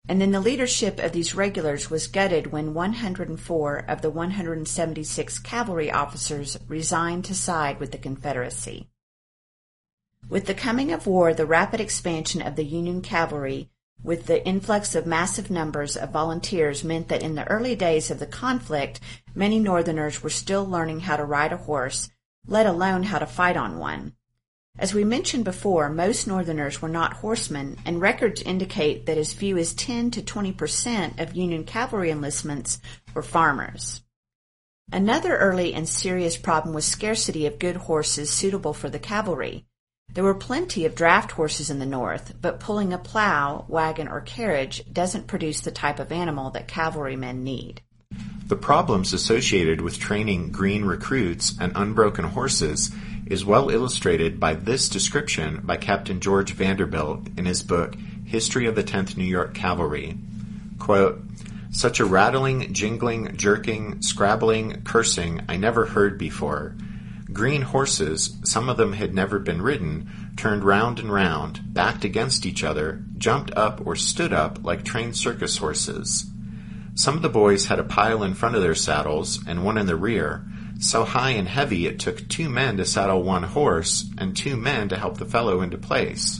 And 0.07 0.21
then 0.21 0.31
the 0.31 0.39
leadership 0.39 0.99
of 0.99 1.13
these 1.13 1.33
regulars 1.33 1.89
was 1.89 2.05
gutted 2.05 2.51
when 2.51 2.75
104 2.75 3.77
of 3.87 4.01
the 4.01 4.11
176 4.11 5.39
cavalry 5.39 5.91
officers 5.91 6.57
resigned 6.67 7.25
to 7.25 7.33
side 7.33 7.79
with 7.79 7.91
the 7.91 7.97
Confederacy. 7.97 8.87
With 10.29 10.45
the 10.45 10.53
coming 10.53 10.91
of 10.91 11.07
war, 11.07 11.33
the 11.33 11.45
rapid 11.45 11.81
expansion 11.81 12.41
of 12.41 12.55
the 12.55 12.65
Union 12.65 13.01
cavalry 13.01 13.69
with 14.05 14.27
the 14.27 14.45
influx 14.45 14.93
of 14.93 15.07
massive 15.07 15.49
numbers 15.49 15.97
of 15.97 16.11
volunteers 16.11 16.83
meant 16.83 17.07
that 17.07 17.23
in 17.23 17.33
the 17.33 17.47
early 17.47 17.75
days 17.75 18.11
of 18.11 18.19
the 18.19 18.27
conflict, 18.27 18.99
many 19.33 19.57
Northerners 19.57 20.21
were 20.21 20.29
still 20.29 20.63
learning 20.63 21.01
how 21.01 21.17
to 21.17 21.25
ride 21.25 21.51
a 21.51 21.57
horse, 21.57 22.09
let 22.45 22.67
alone 22.67 23.01
how 23.01 23.17
to 23.17 23.25
fight 23.25 23.57
on 23.57 23.79
one. 23.79 24.13
As 24.77 24.93
we 24.93 25.03
mentioned 25.03 25.43
before, 25.43 25.89
most 25.89 26.27
Northerners 26.27 26.81
were 26.81 26.89
not 26.89 27.13
horsemen, 27.13 27.77
and 27.83 27.99
records 27.99 28.43
indicate 28.43 29.07
that 29.07 29.17
as 29.17 29.33
few 29.33 29.57
as 29.57 29.73
10 29.73 30.11
to 30.11 30.21
20 30.21 30.51
percent 30.51 31.19
of 31.19 31.35
Union 31.35 31.63
cavalry 31.63 32.11
enlistments 32.11 32.79
were 33.15 33.23
farmers. 33.23 34.03
Another 34.91 35.35
early 35.37 35.73
and 35.73 35.89
serious 35.89 36.37
problem 36.37 36.75
was 36.75 36.85
scarcity 36.85 37.47
of 37.47 37.57
good 37.57 37.77
horses 37.77 38.29
suitable 38.29 38.73
for 38.73 38.87
the 38.87 38.99
cavalry. 38.99 39.65
There 40.15 40.23
were 40.23 40.33
plenty 40.33 40.85
of 40.85 40.95
draft 40.95 41.31
horses 41.31 41.69
in 41.69 41.79
the 41.79 41.85
North, 41.85 42.35
but 42.41 42.61
pulling 42.61 42.93
a 42.93 42.97
plow, 42.97 43.65
wagon, 43.67 44.07
or 44.07 44.21
carriage 44.21 44.81
doesn't 44.91 45.27
produce 45.27 45.59
the 45.59 45.71
type 45.71 45.99
of 45.99 46.09
animal 46.09 46.51
that 46.51 46.69
cavalrymen 46.69 47.43
need. 47.43 47.81
The 48.47 48.55
problems 48.55 49.11
associated 49.11 49.81
with 49.81 49.99
training 49.99 50.53
green 50.53 50.85
recruits 50.85 51.53
and 51.59 51.73
unbroken 51.75 52.23
horses 52.23 52.91
is 53.25 53.43
well 53.43 53.69
illustrated 53.69 54.39
by 54.39 54.53
this 54.53 54.87
description 54.87 55.59
by 55.65 55.75
Captain 55.75 56.21
George 56.21 56.53
Vanderbilt 56.53 57.27
in 57.37 57.45
his 57.45 57.61
book 57.61 57.97
History 58.23 58.67
of 58.67 58.75
the 58.75 58.85
10th 58.85 59.17
New 59.17 59.25
York 59.25 59.53
Cavalry. 59.53 60.17
Quote, 60.79 61.21
Such 61.71 61.99
a 61.99 62.05
rattling, 62.05 62.71
jingling, 62.71 63.35
jerking, 63.35 64.01
scrabbling, 64.01 64.83
cursing 64.83 65.41
I 65.49 65.57
never 65.57 65.85
heard 65.85 66.17
before. 66.17 66.73
Green 67.33 67.63
horses, 67.63 68.37
some 68.43 68.69
of 68.69 68.77
them 68.77 68.93
had 68.93 69.13
never 69.13 69.39
been 69.39 69.61
ridden, 69.61 70.09
turned 70.37 70.63
round 70.63 70.99
and 70.99 71.11
round, 71.11 71.61
backed 71.73 72.05
against 72.05 72.45
each 72.45 72.63
other, 72.63 73.03
jumped 73.17 73.51
up 73.55 73.85
or 73.85 73.95
stood 73.95 74.31
up 74.31 74.63
like 74.63 74.83
trained 74.83 75.17
circus 75.17 75.57
horses. 75.57 76.29
Some 76.93 77.15
of 77.15 77.21
the 77.23 77.29
boys 77.29 77.65
had 77.65 77.79
a 77.79 77.83
pile 77.83 78.23
in 78.23 78.35
front 78.35 78.55
of 78.55 78.61
their 78.61 78.75
saddles 78.75 79.45
and 79.47 79.65
one 79.65 79.77
in 79.77 79.85
the 79.85 79.95
rear, 79.95 80.45
so 80.79 81.03
high 81.03 81.31
and 81.31 81.47
heavy 81.47 81.87
it 81.87 81.99
took 81.99 82.27
two 82.29 82.49
men 82.49 82.77
to 82.77 82.85
saddle 82.85 83.23
one 83.23 83.43
horse 83.43 84.05
and 84.17 84.35
two 84.35 84.55
men 84.55 84.87
to 84.89 84.97
help 84.97 85.17
the 85.17 85.25
fellow 85.25 85.61
into 85.61 85.77
place. 85.77 86.39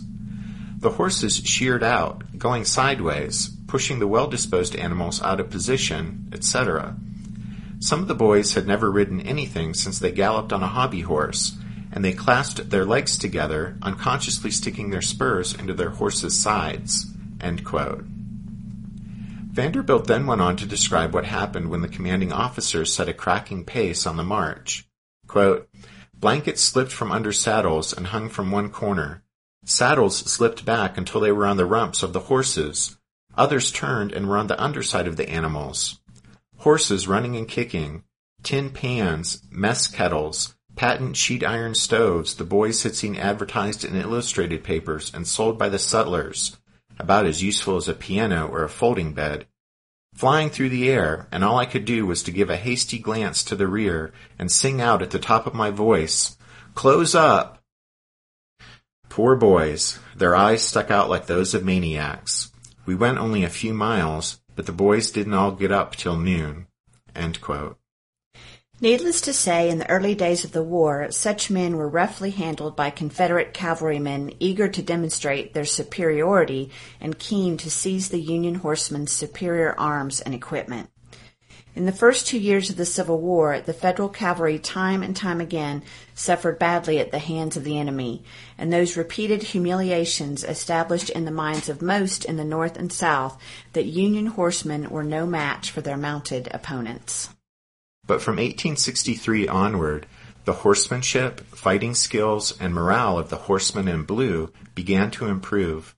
The 0.77 0.91
horses 0.91 1.37
sheered 1.37 1.83
out, 1.83 2.37
going 2.37 2.63
sideways, 2.63 3.49
pushing 3.67 3.99
the 3.99 4.07
well-disposed 4.07 4.75
animals 4.75 5.21
out 5.21 5.39
of 5.39 5.49
position, 5.49 6.29
etc. 6.31 6.95
Some 7.79 8.01
of 8.01 8.08
the 8.08 8.15
boys 8.15 8.53
had 8.53 8.67
never 8.67 8.91
ridden 8.91 9.22
anything 9.22 9.74
since 9.74 10.00
they 10.00 10.12
galloped 10.12 10.53
on 10.53 10.63
a 10.63 10.67
hobby 10.67 11.01
horse, 11.01 11.58
and 11.91 12.03
they 12.03 12.13
clasped 12.13 12.70
their 12.70 12.86
legs 12.86 13.17
together, 13.17 13.77
unconsciously 13.82 14.51
sticking 14.51 14.89
their 14.89 15.01
spurs 15.01 15.53
into 15.53 15.74
their 15.74 15.89
horses' 15.89 16.39
sides. 16.39 17.05
Vanderbilt 19.51 20.08
then 20.08 20.25
went 20.25 20.41
on 20.41 20.55
to 20.58 20.65
describe 20.65 21.13
what 21.13 21.25
happened 21.25 21.70
when 21.70 21.82
the 21.82 21.88
commanding 21.88 22.32
officers 22.32 22.94
set 22.94 23.10
a 23.10 23.13
cracking 23.13 23.65
pace 23.65 24.05
on 24.05 24.17
the 24.17 24.24
march. 24.24 24.88
Quote, 25.27 25.70
Blankets 26.13 26.62
slipped 26.62 26.91
from 26.91 27.12
under 27.12 27.32
saddles 27.32 27.94
and 27.94 28.08
hung 28.08 28.29
from 28.29 28.51
one 28.51 28.70
corner. 28.70 29.24
Saddles 29.65 30.17
slipped 30.32 30.65
back 30.65 30.98
until 30.98 31.22
they 31.22 31.32
were 31.32 31.46
on 31.46 31.58
the 31.58 31.65
rumps 31.65 32.03
of 32.03 32.13
the 32.13 32.22
horses. 32.22 32.98
Others 33.38 33.72
turned 33.72 34.12
and 34.12 34.27
were 34.27 34.38
on 34.38 34.48
the 34.48 34.62
underside 34.62 35.08
of 35.08 35.17
the 35.17 35.29
animals 35.29 36.00
horses 36.57 37.07
running 37.07 37.35
and 37.35 37.47
kicking, 37.47 38.03
tin 38.43 38.69
pans, 38.69 39.41
mess 39.51 39.88
kettles, 39.88 40.55
patent 40.75 41.15
sheet 41.15 41.43
iron 41.43 41.74
stoves 41.74 42.35
the 42.35 42.43
boys 42.43 42.83
had 42.83 42.95
seen 42.95 43.15
advertised 43.15 43.83
in 43.83 43.95
illustrated 43.95 44.63
papers 44.63 45.12
and 45.13 45.27
sold 45.27 45.57
by 45.57 45.69
the 45.69 45.79
sutlers, 45.79 46.57
about 47.00 47.25
as 47.25 47.43
useful 47.43 47.77
as 47.77 47.88
a 47.88 47.93
piano 47.93 48.47
or 48.47 48.63
a 48.63 48.69
folding 48.69 49.13
bed, 49.13 49.47
flying 50.13 50.50
through 50.50 50.69
the 50.69 50.89
air, 50.89 51.27
and 51.31 51.43
all 51.43 51.57
I 51.57 51.65
could 51.65 51.85
do 51.85 52.05
was 52.05 52.24
to 52.24 52.31
give 52.31 52.50
a 52.50 52.57
hasty 52.57 53.00
glance 53.00 53.43
to 53.43 53.55
the 53.55 53.67
rear 53.67 54.13
and 54.39 54.51
sing 54.51 54.81
out 54.81 55.01
at 55.01 55.12
the 55.12 55.19
top 55.19 55.45
of 55.45 55.53
my 55.53 55.71
voice, 55.71 56.38
Close 56.74 57.15
up! 57.15 57.62
Poor 59.09 59.35
boys, 59.35 60.00
their 60.15 60.35
eyes 60.35 60.62
stuck 60.62 60.91
out 60.91 61.09
like 61.09 61.25
those 61.25 61.53
of 61.53 61.63
maniacs. 61.63 62.51
We 62.85 62.95
went 62.95 63.17
only 63.17 63.43
a 63.43 63.50
few 63.50 63.74
miles, 63.74 64.41
but 64.55 64.65
the 64.65 64.71
boys 64.71 65.12
didn't 65.12 65.33
all 65.33 65.51
get 65.51 65.71
up 65.71 65.95
till 65.95 66.17
noon. 66.17 66.67
Needless 68.81 69.21
to 69.21 69.31
say, 69.31 69.69
in 69.69 69.77
the 69.77 69.89
early 69.89 70.15
days 70.15 70.43
of 70.43 70.51
the 70.51 70.62
war, 70.62 71.09
such 71.09 71.50
men 71.50 71.77
were 71.77 71.88
roughly 71.88 72.31
handled 72.31 72.75
by 72.75 72.89
Confederate 72.89 73.53
cavalrymen 73.53 74.33
eager 74.39 74.67
to 74.67 74.81
demonstrate 74.81 75.53
their 75.53 75.63
superiority 75.63 76.71
and 77.00 77.17
keen 77.17 77.55
to 77.57 77.71
seize 77.71 78.09
the 78.09 78.19
Union 78.19 78.55
horsemen's 78.55 79.13
superior 79.13 79.74
arms 79.79 80.19
and 80.19 80.35
equipment. 80.35 80.89
In 81.75 81.86
the 81.86 81.91
first 81.91 82.25
two 82.25 82.39
years 82.39 82.70
of 82.70 82.77
the 82.77 82.86
Civil 82.86 83.20
War, 83.20 83.60
the 83.60 83.74
Federal 83.74 84.08
cavalry 84.08 84.58
time 84.58 85.03
and 85.03 85.13
time 85.13 85.41
again 85.41 85.84
suffered 86.13 86.58
badly 86.58 87.00
at 87.00 87.12
the 87.12 87.20
hands 87.20 87.58
of 87.58 87.65
the 87.65 87.77
enemy, 87.77 88.24
and 88.58 88.72
those 88.72 88.96
repeated 88.96 89.44
humiliations 89.44 90.46
established 90.46 91.10
in 91.10 91.25
the 91.25 91.32
minds 91.32 91.67
of 91.67 91.82
most 91.82 92.24
in 92.24 92.38
the 92.38 92.46
North 92.46 92.77
and 92.77 92.94
South 92.94 93.38
that 93.74 93.84
Union 93.84 94.27
horsemen 94.27 94.89
were 94.89 95.03
no 95.03 95.25
match 95.25 95.70
for 95.70 95.82
their 95.82 95.98
mounted 95.98 96.48
opponents. 96.51 97.27
But 98.08 98.22
from 98.22 98.38
1863 98.38 99.50
onward, 99.50 100.05
the 100.46 100.53
horsemanship, 100.53 101.41
fighting 101.41 101.94
skills, 101.94 102.58
and 102.58 102.74
morale 102.74 103.20
of 103.20 103.29
the 103.29 103.36
horsemen 103.36 103.89
in 103.89 104.03
blue 104.03 104.53
began 104.75 105.12
to 105.12 105.25
improve. 105.25 105.94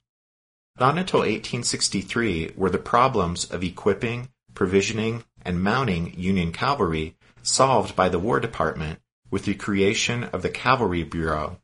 Not 0.79 0.97
until 0.97 1.19
1863 1.19 2.53
were 2.55 2.71
the 2.71 2.79
problems 2.79 3.45
of 3.45 3.63
equipping, 3.63 4.29
provisioning, 4.55 5.23
and 5.47 5.63
mounting 5.63 6.13
Union 6.19 6.51
cavalry 6.51 7.15
solved 7.41 7.95
by 7.95 8.09
the 8.09 8.19
War 8.19 8.39
Department 8.39 8.99
with 9.31 9.45
the 9.45 9.55
creation 9.55 10.25
of 10.25 10.41
the 10.41 10.49
Cavalry 10.49 11.03
Bureau. 11.03 11.59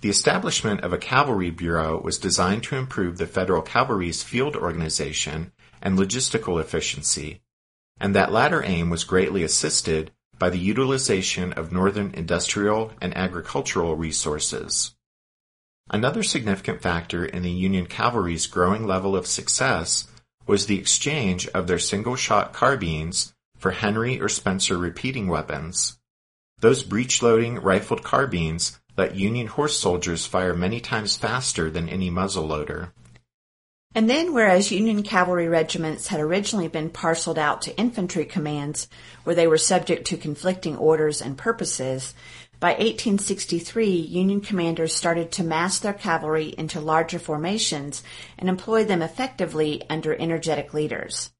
The 0.00 0.10
establishment 0.10 0.80
of 0.80 0.92
a 0.92 0.98
Cavalry 0.98 1.50
Bureau 1.50 2.00
was 2.00 2.18
designed 2.18 2.64
to 2.64 2.76
improve 2.76 3.16
the 3.16 3.26
Federal 3.26 3.62
Cavalry's 3.62 4.22
field 4.22 4.56
organization 4.56 5.52
and 5.80 5.96
logistical 5.96 6.60
efficiency, 6.60 7.40
and 8.00 8.14
that 8.14 8.32
latter 8.32 8.62
aim 8.64 8.90
was 8.90 9.04
greatly 9.04 9.44
assisted 9.44 10.10
by 10.38 10.50
the 10.50 10.58
utilization 10.58 11.52
of 11.52 11.72
northern 11.72 12.12
industrial 12.14 12.92
and 13.00 13.16
agricultural 13.16 13.96
resources. 13.96 14.94
Another 15.90 16.22
significant 16.22 16.82
factor 16.82 17.24
in 17.24 17.42
the 17.42 17.50
Union 17.50 17.86
Cavalry's 17.86 18.46
growing 18.46 18.86
level 18.86 19.16
of 19.16 19.26
success 19.26 20.06
was 20.48 20.66
the 20.66 20.78
exchange 20.78 21.46
of 21.48 21.66
their 21.66 21.78
single-shot 21.78 22.52
carbines 22.52 23.34
for 23.58 23.70
Henry 23.70 24.20
or 24.20 24.28
Spencer 24.28 24.78
repeating 24.78 25.28
weapons. 25.28 25.98
Those 26.60 26.82
breech-loading 26.82 27.60
rifled 27.60 28.02
carbines 28.02 28.80
let 28.96 29.14
Union 29.14 29.46
horse 29.46 29.78
soldiers 29.78 30.26
fire 30.26 30.54
many 30.54 30.80
times 30.80 31.16
faster 31.16 31.70
than 31.70 31.88
any 31.88 32.10
muzzleloader. 32.10 32.90
And 33.94 34.08
then, 34.08 34.34
whereas 34.34 34.70
Union 34.70 35.02
cavalry 35.02 35.48
regiments 35.48 36.08
had 36.08 36.20
originally 36.20 36.68
been 36.68 36.90
parceled 36.90 37.38
out 37.38 37.62
to 37.62 37.76
infantry 37.76 38.24
commands, 38.24 38.88
where 39.24 39.36
they 39.36 39.46
were 39.46 39.58
subject 39.58 40.06
to 40.08 40.16
conflicting 40.16 40.76
orders 40.76 41.22
and 41.22 41.38
purposes, 41.38 42.14
by 42.60 42.70
1863, 42.70 43.88
Union 43.88 44.40
commanders 44.40 44.92
started 44.92 45.30
to 45.32 45.44
mass 45.44 45.78
their 45.78 45.92
cavalry 45.92 46.54
into 46.58 46.80
larger 46.80 47.20
formations 47.20 48.02
and 48.36 48.48
employ 48.48 48.84
them 48.84 49.00
effectively 49.00 49.82
under 49.88 50.16
energetic 50.16 50.74
leaders. 50.74 51.30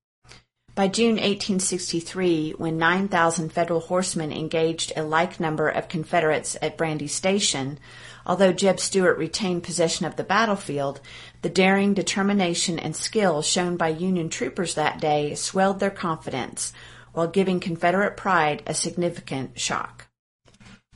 By 0.77 0.87
June 0.87 1.17
1863, 1.17 2.53
when 2.57 2.79
9,000 2.79 3.53
Federal 3.53 3.81
horsemen 3.81 4.31
engaged 4.31 4.93
a 4.95 5.03
like 5.03 5.41
number 5.41 5.69
of 5.69 5.89
Confederates 5.89 6.57
at 6.63 6.79
Brandy 6.79 7.09
Station, 7.09 7.81
although 8.25 8.53
Jeb 8.53 8.79
Stuart 8.79 9.19
retained 9.19 9.65
possession 9.65 10.07
of 10.07 10.15
the 10.15 10.23
battlefield, 10.23 11.01
the 11.43 11.49
daring, 11.49 11.95
determination, 11.95 12.79
and 12.79 12.95
skill 12.95 13.43
shown 13.43 13.77
by 13.77 13.89
Union 13.89 14.29
troopers 14.29 14.75
that 14.75 15.01
day 15.01 15.35
swelled 15.35 15.81
their 15.81 15.91
confidence, 15.91 16.73
while 17.13 17.27
giving 17.27 17.59
Confederate 17.59 18.17
pride 18.17 18.63
a 18.65 18.73
significant 18.73 19.59
shock. 19.59 20.08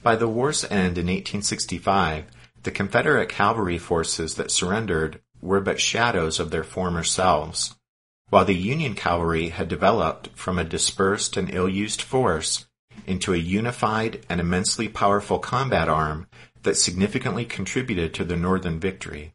By 0.02 0.16
the 0.16 0.28
war's 0.28 0.64
end 0.64 0.98
in 0.98 1.06
1865, 1.06 2.24
the 2.64 2.70
Confederate 2.70 3.28
cavalry 3.28 3.78
forces 3.78 4.34
that 4.34 4.50
surrendered 4.50 5.20
were 5.40 5.60
but 5.60 5.80
shadows 5.80 6.40
of 6.40 6.50
their 6.50 6.64
former 6.64 7.04
selves. 7.04 7.74
while 8.32 8.46
the 8.46 8.54
Union 8.54 8.94
cavalry 8.94 9.50
had 9.50 9.68
developed 9.68 10.30
from 10.34 10.58
a 10.58 10.64
dispersed 10.64 11.36
and 11.36 11.52
ill-used 11.54 12.00
force 12.00 12.64
into 13.06 13.34
a 13.34 13.36
unified 13.36 14.24
and 14.26 14.40
immensely 14.40 14.88
powerful 14.88 15.38
combat 15.38 15.86
arm 15.86 16.26
that 16.62 16.74
significantly 16.74 17.44
contributed 17.44 18.14
to 18.14 18.24
the 18.24 18.34
Northern 18.34 18.80
victory. 18.80 19.34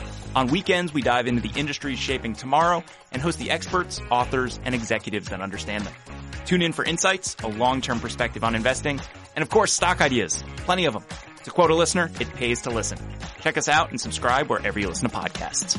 On 0.33 0.47
weekends, 0.47 0.93
we 0.93 1.01
dive 1.01 1.27
into 1.27 1.41
the 1.41 1.59
industries 1.59 1.99
shaping 1.99 2.33
tomorrow 2.33 2.83
and 3.11 3.21
host 3.21 3.37
the 3.37 3.51
experts, 3.51 3.99
authors, 4.09 4.61
and 4.63 4.73
executives 4.73 5.27
that 5.27 5.41
understand 5.41 5.85
them. 5.85 5.93
Tune 6.45 6.61
in 6.61 6.71
for 6.71 6.85
insights, 6.85 7.35
a 7.43 7.49
long-term 7.49 7.99
perspective 7.99 8.41
on 8.41 8.55
investing, 8.55 9.01
and 9.35 9.43
of 9.43 9.49
course, 9.49 9.73
stock 9.73 9.99
ideas. 9.99 10.41
Plenty 10.57 10.85
of 10.85 10.93
them. 10.93 11.03
To 11.43 11.51
quote 11.51 11.69
a 11.69 11.75
listener, 11.75 12.09
it 12.21 12.33
pays 12.33 12.61
to 12.61 12.69
listen. 12.69 12.97
Check 13.41 13.57
us 13.57 13.67
out 13.67 13.89
and 13.91 13.99
subscribe 13.99 14.49
wherever 14.49 14.79
you 14.79 14.87
listen 14.87 15.09
to 15.09 15.15
podcasts. 15.15 15.77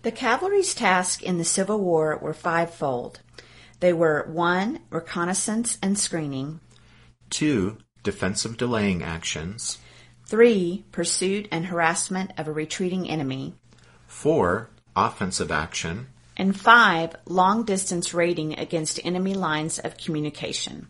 The 0.00 0.12
cavalry's 0.12 0.74
task 0.74 1.22
in 1.22 1.36
the 1.36 1.44
Civil 1.44 1.78
War 1.78 2.16
were 2.22 2.32
fivefold. 2.32 3.20
They 3.80 3.92
were 3.92 4.26
1. 4.32 4.80
Reconnaissance 4.88 5.76
and 5.82 5.98
screening. 5.98 6.60
2. 7.28 7.76
Defensive 8.02 8.56
delaying 8.56 9.02
actions. 9.02 9.76
3. 10.30 10.84
Pursuit 10.92 11.48
and 11.50 11.66
harassment 11.66 12.30
of 12.38 12.46
a 12.46 12.52
retreating 12.52 13.10
enemy. 13.10 13.52
4. 14.06 14.70
Offensive 14.94 15.50
action. 15.50 16.06
And 16.36 16.58
5. 16.58 17.16
Long 17.26 17.64
distance 17.64 18.14
raiding 18.14 18.56
against 18.56 19.04
enemy 19.04 19.34
lines 19.34 19.80
of 19.80 19.96
communication. 19.96 20.86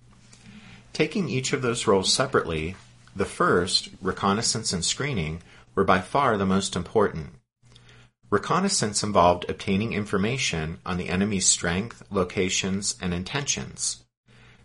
Taking 0.92 1.30
each 1.30 1.54
of 1.54 1.62
those 1.62 1.86
roles 1.86 2.12
separately, 2.12 2.76
the 3.16 3.24
first, 3.24 3.88
reconnaissance 4.02 4.74
and 4.74 4.84
screening, 4.84 5.40
were 5.74 5.84
by 5.84 6.02
far 6.02 6.36
the 6.36 6.44
most 6.44 6.76
important. 6.76 7.30
Reconnaissance 8.28 9.02
involved 9.02 9.48
obtaining 9.48 9.94
information 9.94 10.80
on 10.84 10.98
the 10.98 11.08
enemy's 11.08 11.46
strength, 11.46 12.02
locations, 12.10 12.94
and 13.00 13.14
intentions. 13.14 13.99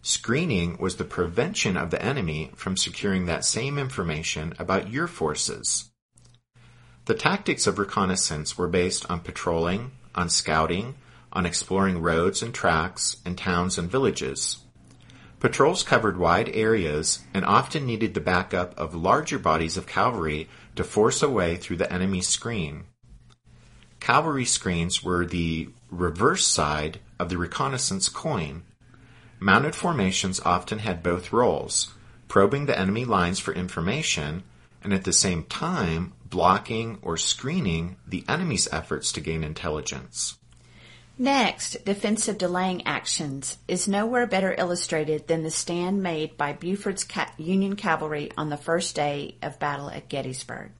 Screening 0.07 0.77
was 0.77 0.97
the 0.97 1.03
prevention 1.03 1.75
of 1.75 1.89
the 1.89 1.99
enemy 1.99 2.51
from 2.55 2.77
securing 2.77 3.25
that 3.25 3.43
same 3.43 3.79
information 3.79 4.53
about 4.59 4.91
your 4.91 5.07
forces. 5.07 5.89
The 7.05 7.15
tactics 7.15 7.65
of 7.65 7.79
reconnaissance 7.79 8.55
were 8.55 8.67
based 8.67 9.09
on 9.09 9.21
patrolling, 9.21 9.93
on 10.13 10.29
scouting, 10.29 10.93
on 11.33 11.47
exploring 11.47 12.03
roads 12.03 12.43
and 12.43 12.53
tracks, 12.53 13.17
and 13.25 13.35
towns 13.35 13.79
and 13.79 13.89
villages. 13.89 14.59
Patrols 15.39 15.81
covered 15.81 16.17
wide 16.17 16.49
areas 16.49 17.23
and 17.33 17.43
often 17.43 17.87
needed 17.87 18.13
the 18.13 18.21
backup 18.21 18.77
of 18.77 18.93
larger 18.93 19.39
bodies 19.39 19.75
of 19.75 19.87
cavalry 19.87 20.47
to 20.75 20.83
force 20.83 21.23
a 21.23 21.29
way 21.31 21.55
through 21.55 21.77
the 21.77 21.91
enemy's 21.91 22.27
screen. 22.27 22.83
Cavalry 23.99 24.45
screens 24.45 25.03
were 25.03 25.25
the 25.25 25.69
reverse 25.89 26.45
side 26.45 26.99
of 27.17 27.29
the 27.29 27.39
reconnaissance 27.39 28.07
coin. 28.07 28.61
Mounted 29.39 29.75
formations 29.75 30.39
often 30.39 30.79
had 30.79 31.03
both 31.03 31.33
roles, 31.33 31.93
probing 32.27 32.65
the 32.65 32.77
enemy 32.77 33.05
lines 33.05 33.39
for 33.39 33.53
information 33.53 34.43
and 34.83 34.93
at 34.93 35.03
the 35.03 35.13
same 35.13 35.43
time 35.43 36.13
blocking 36.29 36.99
or 37.01 37.17
screening 37.17 37.97
the 38.07 38.23
enemy's 38.27 38.71
efforts 38.71 39.11
to 39.11 39.21
gain 39.21 39.43
intelligence. 39.43 40.37
Next, 41.17 41.85
defensive 41.85 42.37
delaying 42.37 42.85
actions 42.85 43.57
is 43.69 43.87
nowhere 43.87 44.27
better 44.27 44.53
illustrated 44.57 45.27
than 45.27 45.43
the 45.43 45.51
stand 45.51 46.03
made 46.03 46.35
by 46.35 46.51
Buford's 46.51 47.07
Union 47.37 47.77
cavalry 47.77 48.31
on 48.37 48.49
the 48.49 48.57
first 48.57 48.95
day 48.95 49.37
of 49.41 49.57
battle 49.57 49.89
at 49.89 50.09
Gettysburg. 50.09 50.71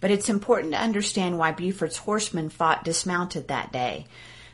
But 0.00 0.10
it's 0.10 0.30
important 0.30 0.72
to 0.72 0.80
understand 0.80 1.38
why 1.38 1.52
Buford's 1.52 1.98
horsemen 1.98 2.48
fought 2.48 2.82
dismounted 2.82 3.48
that 3.48 3.72
day. 3.72 4.06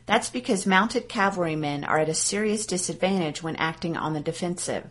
That's 0.09 0.31
because 0.31 0.65
mounted 0.65 1.07
cavalrymen 1.07 1.85
are 1.85 1.99
at 1.99 2.09
a 2.09 2.15
serious 2.15 2.65
disadvantage 2.65 3.43
when 3.43 3.57
acting 3.57 3.95
on 3.95 4.15
the 4.15 4.21
defensive. 4.21 4.89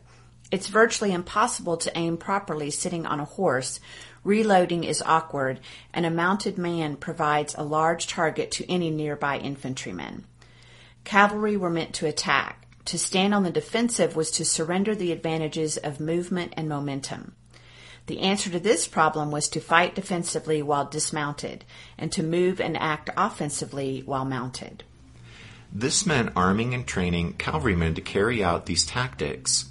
It's 0.52 0.68
virtually 0.68 1.12
impossible 1.12 1.78
to 1.78 1.98
aim 1.98 2.18
properly 2.18 2.70
sitting 2.70 3.08
on 3.08 3.20
a 3.20 3.26
horse. 3.26 3.80
Reloading 4.24 4.84
is 4.84 5.02
awkward, 5.02 5.60
and 5.92 6.06
a 6.06 6.12
mounted 6.12 6.60
man 6.60 6.98
provides 6.98 7.56
a 7.56 7.64
large 7.64 8.06
target 8.06 8.52
to 8.52 8.72
any 8.72 8.92
nearby 8.92 9.40
infantryman. 9.40 10.26
Cavalry 11.04 11.58
were 11.58 11.72
meant 11.72 11.96
to 11.96 12.06
attack. 12.06 12.68
To 12.86 13.00
stand 13.00 13.34
on 13.34 13.42
the 13.42 13.50
defensive 13.50 14.16
was 14.16 14.30
to 14.30 14.46
surrender 14.46 14.94
the 14.94 15.12
advantages 15.12 15.78
of 15.78 16.00
movement 16.00 16.54
and 16.56 16.70
momentum. 16.70 17.34
The 18.06 18.20
answer 18.20 18.52
to 18.52 18.60
this 18.60 18.88
problem 18.88 19.32
was 19.32 19.50
to 19.50 19.60
fight 19.62 19.96
defensively 19.96 20.62
while 20.62 20.86
dismounted, 20.86 21.66
and 21.98 22.12
to 22.12 22.22
move 22.22 22.62
and 22.62 22.78
act 22.78 23.10
offensively 23.18 24.04
while 24.06 24.24
mounted. 24.24 24.84
This 25.72 26.06
meant 26.06 26.32
arming 26.36 26.74
and 26.74 26.88
training 26.88 27.34
cavalrymen 27.34 27.96
to 27.96 28.02
carry 28.02 28.44
out 28.44 28.66
these 28.66 28.86
tactics. 28.86 29.66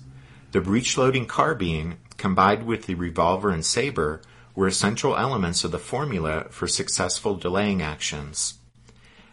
The 0.52 0.60
breech-loading 0.60 1.26
carbine, 1.26 1.96
combined 2.16 2.66
with 2.66 2.86
the 2.86 2.94
revolver 2.94 3.50
and 3.50 3.64
saber, 3.64 4.20
were 4.54 4.66
essential 4.66 5.16
elements 5.16 5.64
of 5.64 5.70
the 5.70 5.78
formula 5.78 6.46
for 6.50 6.68
successful 6.68 7.34
delaying 7.34 7.82
actions. 7.82 8.54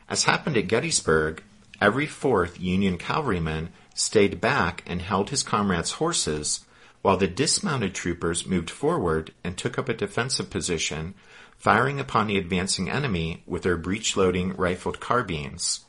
As 0.09 0.23
happened 0.25 0.57
at 0.57 0.67
Gettysburg, 0.67 1.43
every 1.79 2.07
fourth 2.07 2.59
Union 2.59 2.97
cavalryman 2.97 3.69
stayed 3.93 4.41
back 4.41 4.83
and 4.85 5.01
held 5.01 5.29
his 5.29 5.43
comrades' 5.43 5.93
horses, 5.93 6.65
while 7.01 7.17
the 7.17 7.27
dismounted 7.27 7.93
troopers 7.93 8.45
moved 8.45 8.69
forward 8.69 9.33
and 9.43 9.57
took 9.57 9.77
up 9.77 9.89
a 9.89 9.93
defensive 9.93 10.49
position, 10.49 11.13
firing 11.57 11.99
upon 11.99 12.27
the 12.27 12.37
advancing 12.37 12.89
enemy 12.89 13.43
with 13.45 13.63
their 13.63 13.77
breech-loading 13.77 14.55
rifled 14.55 14.99
carbines. 14.99 15.85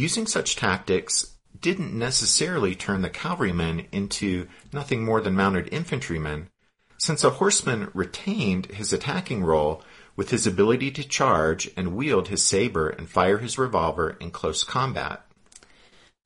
Using 0.00 0.26
such 0.26 0.56
tactics 0.56 1.36
didn't 1.60 1.92
necessarily 1.92 2.74
turn 2.74 3.02
the 3.02 3.10
cavalrymen 3.10 3.86
into 3.92 4.48
nothing 4.72 5.04
more 5.04 5.20
than 5.20 5.36
mounted 5.36 5.68
infantrymen, 5.70 6.48
since 6.96 7.22
a 7.22 7.28
horseman 7.28 7.90
retained 7.92 8.64
his 8.64 8.94
attacking 8.94 9.44
role 9.44 9.84
with 10.16 10.30
his 10.30 10.46
ability 10.46 10.90
to 10.92 11.06
charge 11.06 11.70
and 11.76 11.94
wield 11.94 12.28
his 12.28 12.42
saber 12.42 12.88
and 12.88 13.10
fire 13.10 13.36
his 13.36 13.58
revolver 13.58 14.16
in 14.22 14.30
close 14.30 14.64
combat. 14.64 15.26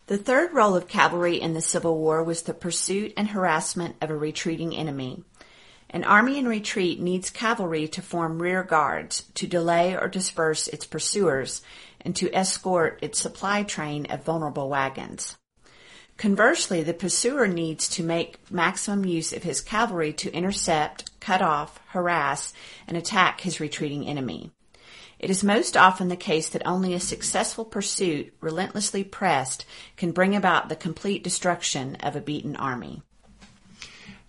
The 0.07 0.19
third 0.19 0.55
role 0.55 0.77
of 0.77 0.87
cavalry 0.87 1.41
in 1.41 1.55
the 1.55 1.61
Civil 1.61 1.99
War 1.99 2.23
was 2.23 2.43
the 2.43 2.55
pursuit 2.55 3.13
and 3.17 3.27
harassment 3.27 3.97
of 4.01 4.09
a 4.09 4.17
retreating 4.17 4.77
enemy. 4.77 5.25
An 5.95 6.03
army 6.03 6.41
in 6.41 6.49
retreat 6.49 7.01
needs 7.01 7.31
cavalry 7.31 7.87
to 7.87 8.03
form 8.03 8.43
rear 8.43 8.65
guards, 8.65 9.27
to 9.35 9.47
delay 9.47 9.95
or 9.95 10.09
disperse 10.09 10.67
its 10.67 10.85
pursuers, 10.85 11.63
and 12.01 12.17
to 12.17 12.35
escort 12.35 12.99
its 13.01 13.21
supply 13.21 13.63
train 13.63 14.07
of 14.07 14.25
vulnerable 14.25 14.69
wagons. 14.69 15.37
Conversely, 16.17 16.83
the 16.83 16.95
pursuer 16.95 17.47
needs 17.47 17.89
to 17.91 18.03
make 18.03 18.51
maximum 18.51 19.05
use 19.05 19.33
of 19.33 19.45
his 19.45 19.61
cavalry 19.61 20.13
to 20.15 20.33
intercept, 20.33 21.13
cut 21.21 21.41
off, 21.41 21.79
harass, 21.91 22.53
and 22.89 22.97
attack 22.97 23.43
his 23.43 23.61
retreating 23.61 24.05
enemy. 24.09 24.51
It 25.21 25.31
is 25.31 25.45
most 25.45 25.77
often 25.77 26.09
the 26.09 26.17
case 26.17 26.49
that 26.49 26.67
only 26.67 26.95
a 26.95 26.99
successful 26.99 27.65
pursuit, 27.65 28.35
relentlessly 28.41 29.05
pressed, 29.05 29.65
can 29.97 30.11
bring 30.11 30.35
about 30.35 30.69
the 30.69 30.75
complete 30.75 31.23
destruction 31.23 31.95
of 32.01 32.17
a 32.17 32.21
beaten 32.21 32.57
army. 32.57 33.05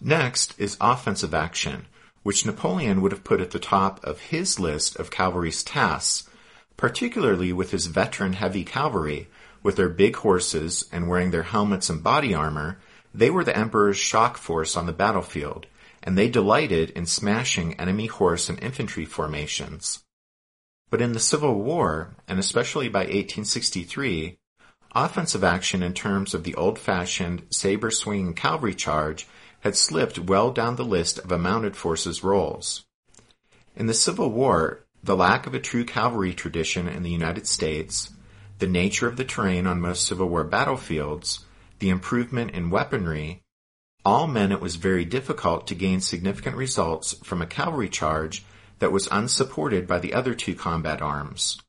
Next 0.01 0.53
is 0.59 0.77
offensive 0.81 1.33
action, 1.33 1.87
which 2.23 2.45
Napoleon 2.45 3.01
would 3.01 3.11
have 3.11 3.23
put 3.23 3.41
at 3.41 3.51
the 3.51 3.59
top 3.59 4.03
of 4.03 4.19
his 4.19 4.59
list 4.59 4.95
of 4.97 5.11
cavalry's 5.11 5.63
tasks, 5.63 6.29
particularly 6.75 7.53
with 7.53 7.71
his 7.71 7.85
veteran 7.85 8.33
heavy 8.33 8.63
cavalry, 8.63 9.29
with 9.63 9.77
their 9.77 9.89
big 9.89 10.17
horses 10.17 10.85
and 10.91 11.07
wearing 11.07 11.31
their 11.31 11.43
helmets 11.43 11.89
and 11.89 12.03
body 12.03 12.33
armor, 12.33 12.77
they 13.13 13.29
were 13.29 13.43
the 13.43 13.57
emperor's 13.57 13.97
shock 13.97 14.37
force 14.37 14.75
on 14.75 14.85
the 14.85 14.93
battlefield, 14.93 15.65
and 16.03 16.17
they 16.17 16.29
delighted 16.29 16.89
in 16.91 17.05
smashing 17.05 17.73
enemy 17.79 18.07
horse 18.07 18.49
and 18.49 18.61
infantry 18.61 19.05
formations. 19.05 20.03
But 20.89 21.01
in 21.01 21.13
the 21.13 21.19
Civil 21.19 21.55
War, 21.61 22.15
and 22.27 22.37
especially 22.37 22.89
by 22.89 22.99
1863, 22.99 24.37
offensive 24.93 25.43
action 25.43 25.81
in 25.81 25.93
terms 25.93 26.33
of 26.33 26.43
the 26.43 26.55
old-fashioned 26.55 27.43
saber-swinging 27.49 28.33
cavalry 28.33 28.75
charge 28.75 29.27
had 29.65 29.75
slipped 29.75 30.19
well 30.19 30.51
down 30.51 30.75
the 30.75 30.85
list 30.85 31.17
of 31.17 31.31
a 31.31 31.39
mounted 31.39 31.75
forces 31.75 32.23
roles. 32.23 32.85
In 33.75 33.87
the 33.87 33.95
Civil 33.95 34.29
War, 34.29 34.85
the 35.03 35.15
lack 35.15 35.47
of 35.47 35.55
a 35.55 35.59
true 35.59 35.83
cavalry 35.83 36.35
tradition 36.35 36.87
in 36.87 37.01
the 37.01 37.09
United 37.09 37.47
States, 37.47 38.11
the 38.59 38.67
nature 38.67 39.07
of 39.07 39.17
the 39.17 39.25
terrain 39.25 39.65
on 39.65 39.81
most 39.81 40.05
Civil 40.05 40.29
War 40.29 40.43
battlefields, 40.43 41.45
the 41.79 41.89
improvement 41.89 42.51
in 42.51 42.69
weaponry, 42.69 43.41
all 44.05 44.27
meant 44.27 44.53
it 44.53 44.61
was 44.61 44.75
very 44.75 45.03
difficult 45.03 45.65
to 45.65 45.73
gain 45.73 45.99
significant 45.99 46.55
results 46.55 47.13
from 47.23 47.41
a 47.41 47.47
cavalry 47.47 47.89
charge 47.89 48.45
that 48.77 48.91
was 48.91 49.09
unsupported 49.11 49.87
by 49.87 49.97
the 49.97 50.13
other 50.13 50.35
two 50.35 50.53
combat 50.53 51.01
arms, 51.01 51.59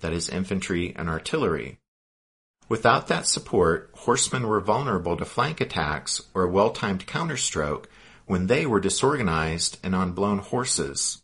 that 0.00 0.12
is, 0.12 0.28
infantry 0.28 0.92
and 0.96 1.08
artillery. 1.08 1.78
Without 2.68 3.08
that 3.08 3.26
support, 3.26 3.90
horsemen 3.94 4.46
were 4.46 4.60
vulnerable 4.60 5.16
to 5.16 5.24
flank 5.24 5.60
attacks 5.60 6.22
or 6.32 6.44
a 6.44 6.50
well-timed 6.50 7.06
counterstroke 7.06 7.88
when 8.26 8.46
they 8.46 8.64
were 8.64 8.80
disorganized 8.80 9.78
and 9.82 9.94
on 9.94 10.12
blown 10.12 10.38
horses. 10.38 11.22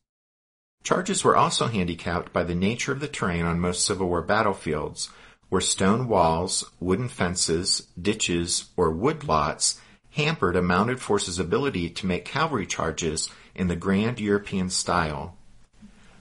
Charges 0.82 1.24
were 1.24 1.36
also 1.36 1.66
handicapped 1.66 2.32
by 2.32 2.44
the 2.44 2.54
nature 2.54 2.92
of 2.92 3.00
the 3.00 3.08
terrain 3.08 3.44
on 3.44 3.60
most 3.60 3.84
Civil 3.84 4.08
War 4.08 4.22
battlefields, 4.22 5.10
where 5.48 5.60
stone 5.60 6.08
walls, 6.08 6.64
wooden 6.78 7.08
fences, 7.08 7.88
ditches, 8.00 8.66
or 8.76 8.90
wood 8.90 9.24
lots 9.24 9.80
hampered 10.12 10.56
a 10.56 10.62
mounted 10.62 11.00
force's 11.00 11.38
ability 11.38 11.90
to 11.90 12.06
make 12.06 12.24
cavalry 12.24 12.66
charges 12.66 13.30
in 13.54 13.68
the 13.68 13.76
grand 13.76 14.20
European 14.20 14.70
style. 14.70 15.36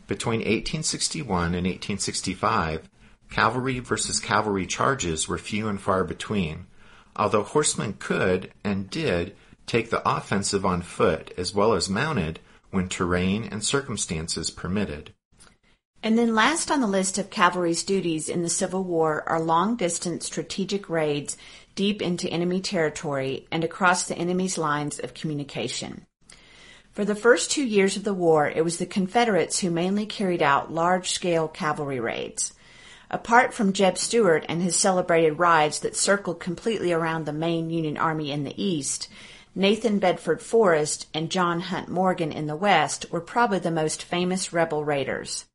Between 0.08 0.40
1861 0.40 1.56
and 1.56 1.66
1865, 1.68 2.90
cavalry 3.30 3.80
versus 3.80 4.20
cavalry 4.20 4.66
charges 4.66 5.28
were 5.28 5.38
few 5.38 5.68
and 5.68 5.80
far 5.80 6.04
between, 6.04 6.66
although 7.16 7.44
horsemen 7.44 7.94
could, 8.00 8.52
and 8.64 8.90
did, 8.90 9.36
take 9.66 9.90
the 9.90 10.08
offensive 10.10 10.66
on 10.66 10.82
foot 10.82 11.32
as 11.38 11.54
well 11.54 11.74
as 11.74 11.90
mounted 11.90 12.40
when 12.72 12.90
terrain 12.90 13.44
and 13.44 13.64
circumstances 13.64 14.50
permitted. 14.50 15.14
And 16.02 16.18
then 16.18 16.34
last 16.34 16.72
on 16.72 16.80
the 16.80 16.88
list 16.88 17.18
of 17.18 17.30
cavalry's 17.30 17.84
duties 17.84 18.30
in 18.30 18.42
the 18.42 18.50
Civil 18.50 18.84
War 18.84 19.24
are 19.28 19.40
long 19.40 19.76
distance 19.76 20.26
strategic 20.26 20.90
raids 20.90 21.36
deep 21.76 22.02
into 22.02 22.30
enemy 22.30 22.62
territory 22.62 23.48
and 23.52 23.64
across 23.64 24.08
the 24.08 24.18
enemy's 24.18 24.58
lines 24.58 25.00
of 25.00 25.14
communication. 25.14 26.06
For 26.92 27.06
the 27.06 27.16
first 27.16 27.52
two 27.52 27.64
years 27.64 27.98
of 27.98 28.04
the 28.04 28.14
war, 28.14 28.50
it 28.50 28.64
was 28.64 28.78
the 28.78 28.86
Confederates 28.86 29.60
who 29.60 29.72
mainly 29.72 30.06
carried 30.06 30.42
out 30.42 30.74
large 30.74 31.12
scale 31.12 31.48
cavalry 31.48 32.00
raids. 32.00 32.54
Apart 33.12 33.56
from 33.56 33.74
Jeb 33.74 33.98
Stuart 33.98 34.46
and 34.48 34.62
his 34.62 34.76
celebrated 34.76 35.40
rides 35.40 35.80
that 35.80 35.96
circled 35.96 36.40
completely 36.40 36.94
around 36.94 37.26
the 37.26 37.34
main 37.34 37.72
Union 37.72 37.98
Army 37.98 38.32
in 38.32 38.44
the 38.44 38.64
East, 38.64 39.08
Nathan 39.56 39.98
Bedford 39.98 40.44
Forrest 40.44 41.08
and 41.12 41.32
John 41.32 41.60
Hunt 41.60 41.90
Morgan 41.90 42.32
in 42.32 42.46
the 42.46 42.56
West 42.56 43.12
were 43.12 43.20
probably 43.20 43.58
the 43.58 43.72
most 43.72 44.04
famous 44.04 44.54
rebel 44.54 44.86
raiders. 44.86 45.46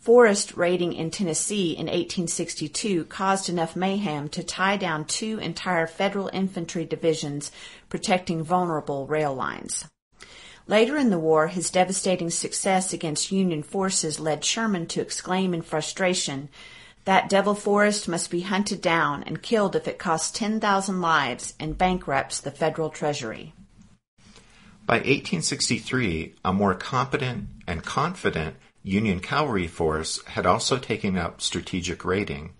Forrest 0.00 0.56
raiding 0.56 0.92
in 0.92 1.12
Tennessee 1.12 1.72
in 1.72 1.86
1862 1.86 3.04
caused 3.04 3.48
enough 3.48 3.76
mayhem 3.76 4.28
to 4.30 4.42
tie 4.42 4.76
down 4.76 5.04
two 5.04 5.38
entire 5.38 5.86
federal 5.86 6.28
infantry 6.32 6.84
divisions 6.84 7.52
protecting 7.88 8.42
vulnerable 8.42 9.06
rail 9.06 9.32
lines. 9.32 9.86
Later 10.66 10.96
in 10.96 11.10
the 11.10 11.18
war, 11.18 11.48
his 11.48 11.70
devastating 11.70 12.30
success 12.30 12.92
against 12.92 13.30
Union 13.30 13.62
forces 13.62 14.18
led 14.18 14.44
Sherman 14.44 14.86
to 14.88 15.00
exclaim 15.00 15.54
in 15.54 15.62
frustration, 15.62 16.48
that 17.10 17.28
devil 17.28 17.56
Forrest 17.56 18.06
must 18.06 18.30
be 18.30 18.42
hunted 18.42 18.80
down 18.80 19.24
and 19.24 19.42
killed 19.42 19.74
if 19.74 19.88
it 19.88 19.98
costs 19.98 20.30
10,000 20.30 21.00
lives 21.00 21.54
and 21.58 21.76
bankrupts 21.76 22.38
the 22.38 22.52
federal 22.52 22.88
treasury. 22.88 23.52
By 24.86 24.98
1863, 24.98 26.36
a 26.44 26.52
more 26.52 26.76
competent 26.76 27.48
and 27.66 27.82
confident 27.82 28.54
Union 28.84 29.18
cavalry 29.18 29.66
force 29.66 30.24
had 30.24 30.46
also 30.46 30.78
taken 30.78 31.18
up 31.18 31.40
strategic 31.40 32.04
raiding. 32.04 32.52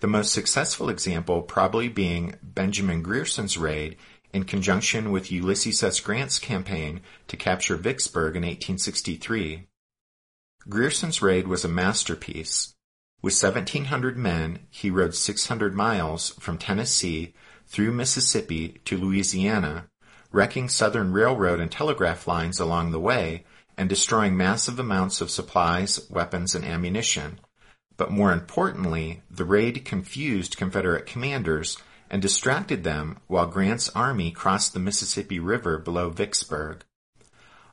The 0.00 0.06
most 0.06 0.34
successful 0.34 0.90
example 0.90 1.40
probably 1.40 1.88
being 1.88 2.34
Benjamin 2.42 3.02
Grierson's 3.02 3.56
raid 3.56 3.96
in 4.34 4.44
conjunction 4.44 5.10
with 5.10 5.32
Ulysses 5.32 5.82
S. 5.82 5.98
Grant's 6.00 6.38
campaign 6.38 7.00
to 7.28 7.38
capture 7.38 7.76
Vicksburg 7.76 8.36
in 8.36 8.42
1863. 8.42 9.66
Grierson's 10.68 11.22
raid 11.22 11.48
was 11.48 11.64
a 11.64 11.68
masterpiece. 11.68 12.74
With 13.20 13.34
1,700 13.34 14.16
men, 14.16 14.60
he 14.70 14.90
rode 14.90 15.14
600 15.14 15.74
miles 15.74 16.30
from 16.38 16.56
Tennessee 16.56 17.34
through 17.66 17.92
Mississippi 17.92 18.80
to 18.84 18.96
Louisiana, 18.96 19.88
wrecking 20.30 20.68
Southern 20.68 21.12
railroad 21.12 21.58
and 21.58 21.70
telegraph 21.70 22.28
lines 22.28 22.60
along 22.60 22.92
the 22.92 23.00
way 23.00 23.44
and 23.76 23.88
destroying 23.88 24.36
massive 24.36 24.78
amounts 24.78 25.20
of 25.20 25.30
supplies, 25.30 26.08
weapons, 26.10 26.54
and 26.54 26.64
ammunition. 26.64 27.40
But 27.96 28.12
more 28.12 28.32
importantly, 28.32 29.22
the 29.28 29.44
raid 29.44 29.84
confused 29.84 30.56
Confederate 30.56 31.06
commanders 31.06 31.76
and 32.10 32.22
distracted 32.22 32.84
them 32.84 33.18
while 33.26 33.46
Grant's 33.46 33.88
army 33.90 34.30
crossed 34.30 34.72
the 34.72 34.80
Mississippi 34.80 35.40
River 35.40 35.78
below 35.78 36.10
Vicksburg. 36.10 36.84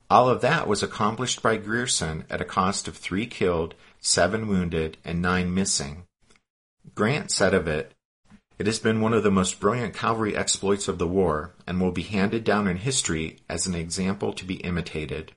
All 0.10 0.30
of 0.30 0.42
that 0.42 0.68
was 0.68 0.84
accomplished 0.84 1.42
by 1.42 1.58
Grierson 1.58 2.26
at 2.30 2.42
a 2.42 2.46
cost 2.46 2.88
of 2.88 2.98
three 2.98 3.26
killed, 3.26 3.76
seven 4.06 4.48
wounded, 4.48 4.98
and 5.04 5.20
nine 5.20 5.52
missing. 5.52 6.04
Grant 6.94 7.32
said 7.32 7.56
of 7.56 7.68
it, 7.68 7.92
It 8.60 8.68
has 8.68 8.78
been 8.78 9.02
one 9.02 9.14
of 9.14 9.24
the 9.24 9.32
most 9.32 9.60
brilliant 9.60 9.96
cavalry 9.96 10.38
exploits 10.38 10.88
of 10.88 11.00
the 11.00 11.08
war, 11.08 11.56
and 11.66 11.82
will 11.82 11.92
be 11.92 12.04
handed 12.04 12.44
down 12.44 12.68
in 12.68 12.78
history 12.78 13.40
as 13.50 13.66
an 13.66 13.74
example 13.74 14.32
to 14.34 14.46
be 14.46 14.56
imitated. 14.58 15.34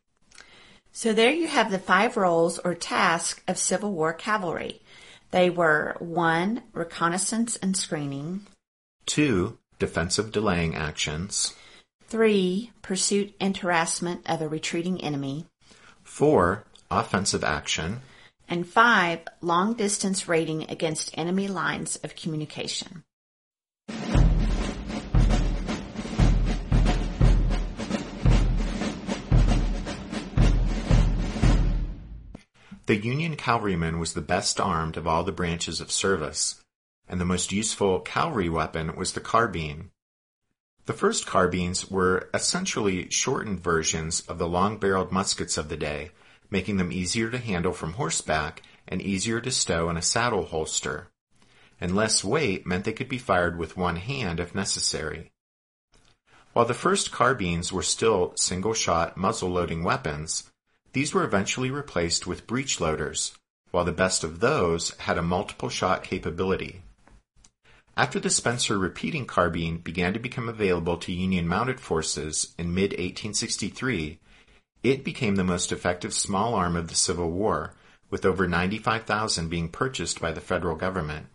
So 0.93 1.15
there 1.15 1.33
you 1.33 1.49
have 1.49 1.71
the 1.71 1.79
five 1.79 2.17
roles 2.17 2.59
or 2.59 2.75
tasks 2.75 3.43
of 3.49 3.57
Civil 3.57 3.93
War 3.93 4.13
cavalry. 4.13 4.83
They 5.31 5.49
were 5.49 5.97
1. 5.99 6.63
Reconnaissance 6.73 7.57
and 7.57 7.77
screening. 7.77 8.47
2. 9.07 9.59
Defensive 9.79 10.31
delaying 10.31 10.75
actions. 10.75 11.55
3. 12.09 12.71
Pursuit 12.83 13.35
and 13.41 13.57
harassment 13.57 14.21
of 14.27 14.43
a 14.43 14.49
retreating 14.49 15.01
enemy. 15.01 15.47
4. 16.05 16.65
Offensive 16.91 17.45
action 17.45 18.03
and 18.49 18.67
five, 18.67 19.21
long 19.41 19.75
distance 19.75 20.27
raiding 20.27 20.71
against 20.71 21.17
enemy 21.17 21.49
lines 21.49 21.97
of 21.97 22.17
communication. 22.17 23.05
The 32.87 32.97
Union 32.97 33.37
cavalryman 33.37 33.99
was 33.99 34.15
the 34.15 34.23
best 34.23 34.59
armed 34.59 34.97
of 34.97 35.07
all 35.07 35.23
the 35.23 35.31
branches 35.31 35.83
of 35.83 35.93
service, 35.93 36.65
and 37.07 37.21
the 37.21 37.27
most 37.27 37.53
useful 37.53 38.01
cavalry 38.01 38.49
weapon 38.49 38.97
was 38.97 39.13
the 39.13 39.21
carbine. 39.21 39.91
The 40.87 40.95
first 40.95 41.27
carbines 41.27 41.91
were 41.91 42.31
essentially 42.33 43.11
shortened 43.11 43.61
versions 43.61 44.23
of 44.23 44.39
the 44.39 44.49
long-barreled 44.49 45.13
muskets 45.13 45.59
of 45.59 45.69
the 45.69 45.77
day, 45.77 46.13
making 46.51 46.77
them 46.77 46.93
easier 46.93 47.31
to 47.31 47.39
handle 47.39 47.73
from 47.73 47.95
horseback 47.95 48.63
and 48.87 49.03
easier 49.03 49.41
to 49.41 49.51
stow 49.51 49.89
in 49.91 49.97
a 49.97 50.03
saddle 50.03 50.47
holster. 50.47 51.09
And 51.81 51.95
less 51.95 52.25
weight 52.25 52.67
meant 52.67 52.85
they 52.85 52.93
could 52.93 53.09
be 53.09 53.19
fired 53.19 53.59
with 53.59 53.77
one 53.77 53.97
hand 53.97 54.41
if 54.41 54.55
necessary. 54.55 55.31
While 56.53 56.65
the 56.65 56.75
first 56.75 57.13
carbines 57.13 57.73
were 57.73 57.83
still 57.83 58.33
single-shot 58.37 59.17
muzzle-loading 59.17 59.85
weapons, 59.85 60.51
these 60.93 61.15
were 61.15 61.23
eventually 61.23 61.71
replaced 61.71 62.27
with 62.27 62.47
breech 62.47 62.81
loaders, 62.81 63.37
while 63.71 63.85
the 63.85 63.93
best 63.93 64.25
of 64.25 64.41
those 64.41 64.91
had 64.99 65.19
a 65.19 65.23
multiple 65.23 65.69
shot 65.69 66.03
capability. 66.03 66.83
After 67.97 68.19
the 68.19 68.31
Spencer 68.31 68.79
repeating 68.79 69.27
carbine 69.27 69.79
began 69.79 70.13
to 70.15 70.19
become 70.19 70.49
available 70.49 70.97
to 70.99 71.13
Union 71.13 71.47
mounted 71.47 71.81
forces 71.81 72.55
in 72.57 72.73
mid 72.73 72.93
1863, 72.93 74.19
it 74.83 75.05
became 75.05 75.37
the 75.37 75.45
most 75.45 75.73
effective 75.73 76.13
small 76.15 76.55
arm 76.55 76.77
of 76.77 76.89
the 76.89 76.95
Civil 76.95 77.31
War, 77.31 77.75
with 78.11 78.25
over 78.25 78.47
95,000 78.47 79.49
being 79.49 79.69
purchased 79.69 80.21
by 80.21 80.33
the 80.33 80.41
federal 80.41 80.77
government. 80.77 81.27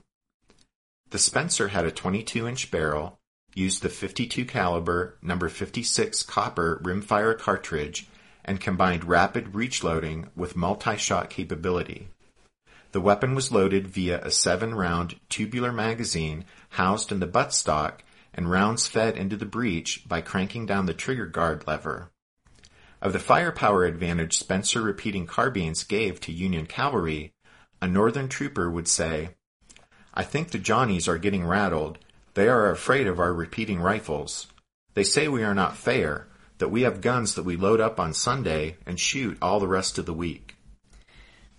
The 1.10 1.20
Spencer 1.20 1.68
had 1.68 1.86
a 1.86 1.92
22-inch 1.92 2.72
barrel, 2.72 3.20
used 3.54 3.84
the 3.84 3.90
52 3.90 4.46
caliber 4.46 5.18
number 5.22 5.50
56 5.50 6.24
copper 6.24 6.82
rimfire 6.84 7.38
cartridge, 7.38 8.08
and 8.46 8.60
combined 8.60 9.06
rapid 9.06 9.52
breech 9.52 9.84
loading 9.84 10.30
with 10.36 10.56
multi-shot 10.56 11.30
capability. 11.30 12.10
The 12.92 13.02
weapon 13.02 13.36
was 13.36 13.52
loaded 13.52 13.88
via 13.88 14.22
a 14.22 14.32
seven-round 14.32 15.20
tubular 15.30 15.72
magazine 15.72 16.46
housed 16.70 17.12
in 17.12 17.20
the 17.20 17.28
buttstock 17.28 18.00
and 18.34 18.50
rounds 18.50 18.88
fed 18.88 19.18
into 19.18 19.38
the 19.38 19.46
breech 19.46 20.08
by 20.08 20.22
cranking 20.22 20.66
down 20.66 20.86
the 20.86 20.94
trigger 20.94 21.26
guard 21.26 21.66
lever. 21.68 22.10
Of 23.04 23.12
the 23.12 23.20
firepower 23.20 23.84
advantage 23.84 24.38
Spencer 24.38 24.82
repeating 24.82 25.28
carbines 25.28 25.84
gave 25.84 26.22
to 26.22 26.32
Union 26.32 26.66
cavalry, 26.66 27.34
a 27.82 27.88
Northern 27.88 28.30
trooper 28.30 28.72
would 28.72 28.88
say, 28.88 29.32
I 30.14 30.24
think 30.24 30.52
the 30.52 30.58
Johnnies 30.58 31.10
are 31.10 31.18
getting 31.18 31.46
rattled. 31.46 31.98
They 32.34 32.48
are 32.48 32.72
afraid 32.72 33.08
of 33.08 33.20
our 33.20 33.34
repeating 33.34 33.82
rifles. 33.82 34.48
They 34.94 35.04
say 35.04 35.28
we 35.28 35.44
are 35.44 35.54
not 35.54 35.76
fair, 35.76 36.28
that 36.60 36.70
we 36.70 36.84
have 36.84 37.02
guns 37.02 37.36
that 37.36 37.44
we 37.44 37.58
load 37.58 37.82
up 37.82 38.00
on 38.00 38.14
Sunday 38.14 38.78
and 38.86 38.98
shoot 38.98 39.38
all 39.42 39.60
the 39.60 39.68
rest 39.68 39.98
of 39.98 40.06
the 40.06 40.14
week. 40.14 40.56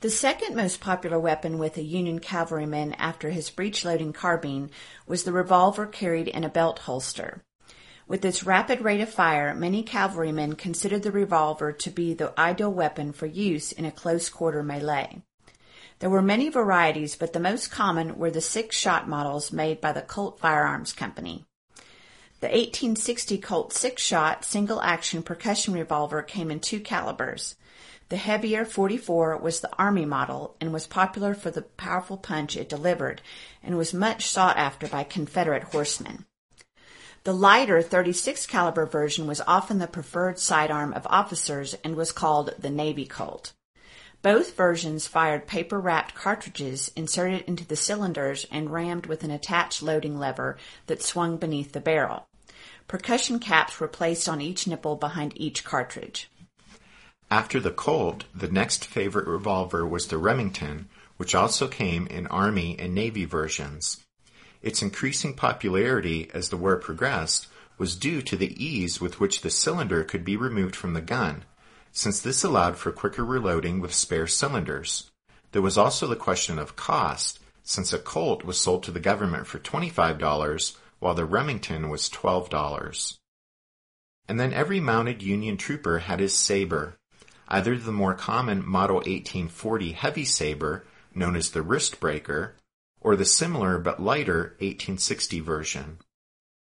The 0.01 0.09
second 0.09 0.57
most 0.57 0.81
popular 0.81 1.21
weapon 1.21 1.59
with 1.59 1.77
a 1.77 1.83
Union 1.83 2.21
cavalryman 2.21 2.95
after 2.95 3.29
his 3.29 3.51
breech 3.51 3.85
loading 3.85 4.15
carbine 4.15 4.71
was 5.07 5.25
the 5.25 5.33
revolver 5.33 5.85
carried 5.85 6.29
in 6.29 6.43
a 6.43 6.49
belt 6.49 6.79
holster. 6.79 7.43
With 8.07 8.25
its 8.25 8.45
rapid 8.45 8.83
rate 8.83 9.01
of 9.01 9.09
fire, 9.09 9.55
many 9.55 9.83
cavalrymen 9.83 10.57
considered 10.57 11.03
the 11.03 11.11
revolver 11.11 11.73
to 11.73 11.91
be 11.91 12.13
the 12.13 12.39
ideal 12.39 12.71
weapon 12.71 13.13
for 13.13 13.25
use 13.25 13.73
in 13.73 13.87
a 13.87 13.91
close 13.91 14.29
quarter 14.29 14.63
melee. 14.63 15.23
There 16.01 16.11
were 16.11 16.21
many 16.21 16.51
varieties, 16.51 17.17
but 17.17 17.33
the 17.33 17.41
most 17.41 17.71
common 17.71 18.19
were 18.19 18.31
the 18.31 18.43
six 18.43 18.77
shot 18.77 19.09
models 19.09 19.53
made 19.53 19.81
by 19.81 19.93
the 19.93 20.03
Colt 20.03 20.39
Firearms 20.39 20.93
Company. 20.93 21.47
The 22.41 22.49
1860 22.49 23.39
Colt 23.39 23.73
six 23.73 24.03
shot 24.03 24.45
single 24.45 24.83
action 24.83 25.23
percussion 25.23 25.73
revolver 25.73 26.21
came 26.21 26.51
in 26.51 26.61
two 26.61 26.81
calibers. 26.81 27.57
The 28.11 28.19
heavier 28.19 28.67
44 28.67 29.39
was 29.39 29.61
the 29.61 29.75
Army 29.79 30.05
model 30.05 30.57
and 30.61 30.75
was 30.75 30.87
popular 30.87 31.33
for 31.33 31.51
the 31.51 31.63
powerful 31.63 32.19
punch 32.19 32.55
it 32.55 32.69
delivered 32.69 33.23
and 33.63 33.79
was 33.79 33.95
much 33.95 34.27
sought 34.27 34.59
after 34.59 34.87
by 34.89 35.05
Confederate 35.05 35.63
horsemen. 35.65 36.27
The 37.25 37.33
lighter 37.33 37.81
36 37.81 38.47
caliber 38.47 38.85
version 38.85 39.27
was 39.27 39.41
often 39.47 39.79
the 39.79 39.87
preferred 39.87 40.39
sidearm 40.39 40.93
of 40.93 41.07
officers 41.09 41.73
and 41.83 41.97
was 41.97 42.13
called 42.13 42.53
the 42.59 42.69
Navy 42.69 43.07
Colt. 43.07 43.55
Both 44.21 44.55
versions 44.55 45.07
fired 45.07 45.47
paper 45.47 45.81
wrapped 45.81 46.15
cartridges 46.15 46.93
inserted 46.95 47.41
into 47.47 47.67
the 47.67 47.77
cylinders 47.77 48.47
and 48.51 48.69
rammed 48.69 49.07
with 49.07 49.25
an 49.25 49.31
attached 49.31 49.83
loading 49.83 50.19
lever 50.19 50.59
that 50.87 51.03
swung 51.03 51.39
beneath 51.39 51.73
the 51.73 51.81
barrel. 51.81 52.27
Percussion 52.89 53.39
caps 53.39 53.81
were 53.81 53.89
placed 53.89 54.29
on 54.29 54.43
each 54.43 54.67
nipple 54.67 54.97
behind 54.97 55.33
each 55.35 55.65
cartridge. 55.65 56.31
After 57.31 57.59
the 57.59 57.71
Colt, 57.71 58.25
the 58.35 58.49
next 58.49 58.85
favorite 58.85 59.27
revolver 59.27 59.87
was 59.87 60.09
the 60.09 60.19
Remington, 60.19 60.91
which 61.17 61.35
also 61.35 61.69
came 61.69 62.07
in 62.09 62.27
Army 62.27 62.77
and 62.79 62.95
Navy 62.95 63.25
versions. 63.25 64.04
Its 64.65 64.81
increasing 64.81 65.35
popularity 65.35 66.31
as 66.33 66.49
the 66.49 66.57
war 66.57 66.77
progressed 66.77 67.49
was 67.77 67.95
due 67.95 68.23
to 68.23 68.35
the 68.35 68.65
ease 68.65 68.99
with 68.99 69.21
which 69.21 69.43
the 69.43 69.51
cylinder 69.51 70.03
could 70.03 70.25
be 70.25 70.39
removed 70.39 70.75
from 70.75 70.95
the 70.95 71.03
gun, 71.03 71.45
since 71.93 72.19
this 72.19 72.43
allowed 72.43 72.79
for 72.79 72.91
quicker 72.91 73.23
reloading 73.23 73.79
with 73.79 73.93
spare 73.93 74.27
cylinders. 74.27 75.11
There 75.53 75.61
was 75.61 75.77
also 75.77 76.07
the 76.07 76.17
question 76.17 76.59
of 76.59 76.77
cost, 76.77 77.41
since 77.63 77.93
a 77.93 77.99
Colt 77.99 78.43
was 78.43 78.59
sold 78.59 78.85
to 78.85 78.91
the 78.91 79.01
government 79.01 79.47
for 79.47 79.59
$25 79.59 80.77
while 80.99 81.15
the 81.15 81.27
Remington 81.27 81.91
was 81.91 82.09
$12. 82.09 83.19
And 84.27 84.41
then 84.41 84.55
every 84.55 84.81
mounted 84.81 85.23
Union 85.23 85.59
trooper 85.59 85.99
had 85.99 86.21
his 86.21 86.33
saber, 86.33 86.97
either 87.49 87.77
the 87.77 87.93
more 87.93 88.15
common 88.15 88.67
Model 88.67 88.97
1840 88.97 89.93
heavy 89.93 90.25
saber, 90.25 90.87
known 91.15 91.37
as 91.37 91.51
the 91.51 91.61
wrist 91.61 92.01
breaker, 92.01 92.57
or 93.05 93.15
the 93.15 93.25
similar 93.25 93.79
but 93.79 94.03
lighter 94.03 94.57
1860 94.59 95.39
version. 95.41 95.99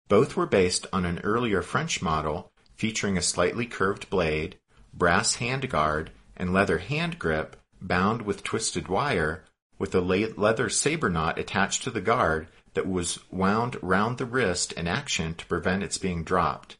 Both 0.09 0.37
were 0.37 0.47
based 0.47 0.87
on 0.93 1.05
an 1.05 1.21
earlier 1.21 1.63
French 1.63 2.03
model 2.03 2.51
featuring 2.75 3.17
a 3.17 3.23
slightly 3.23 3.67
curved 3.67 4.11
blade, 4.11 4.59
brass 4.93 5.37
handguard, 5.37 6.09
and 6.37 6.53
leather 6.53 6.79
hand 6.79 7.19
grip 7.19 7.57
bound 7.81 8.23
with 8.23 8.43
twisted 8.43 8.89
wire 8.89 9.45
with 9.79 9.95
a 9.95 10.01
leather 10.01 10.69
saber 10.69 11.11
knot 11.11 11.39
attached 11.39 11.83
to 11.85 11.91
the 11.91 12.01
guard 12.01 12.49
that 12.73 12.89
was 12.89 13.19
wound 13.31 13.77
round 13.83 14.19
the 14.19 14.27
wrist 14.27 14.73
in 14.73 14.89
action 14.89 15.35
to 15.35 15.47
prevent 15.47 15.83
its 15.83 15.99
being 15.99 16.25
dropped. 16.25 16.77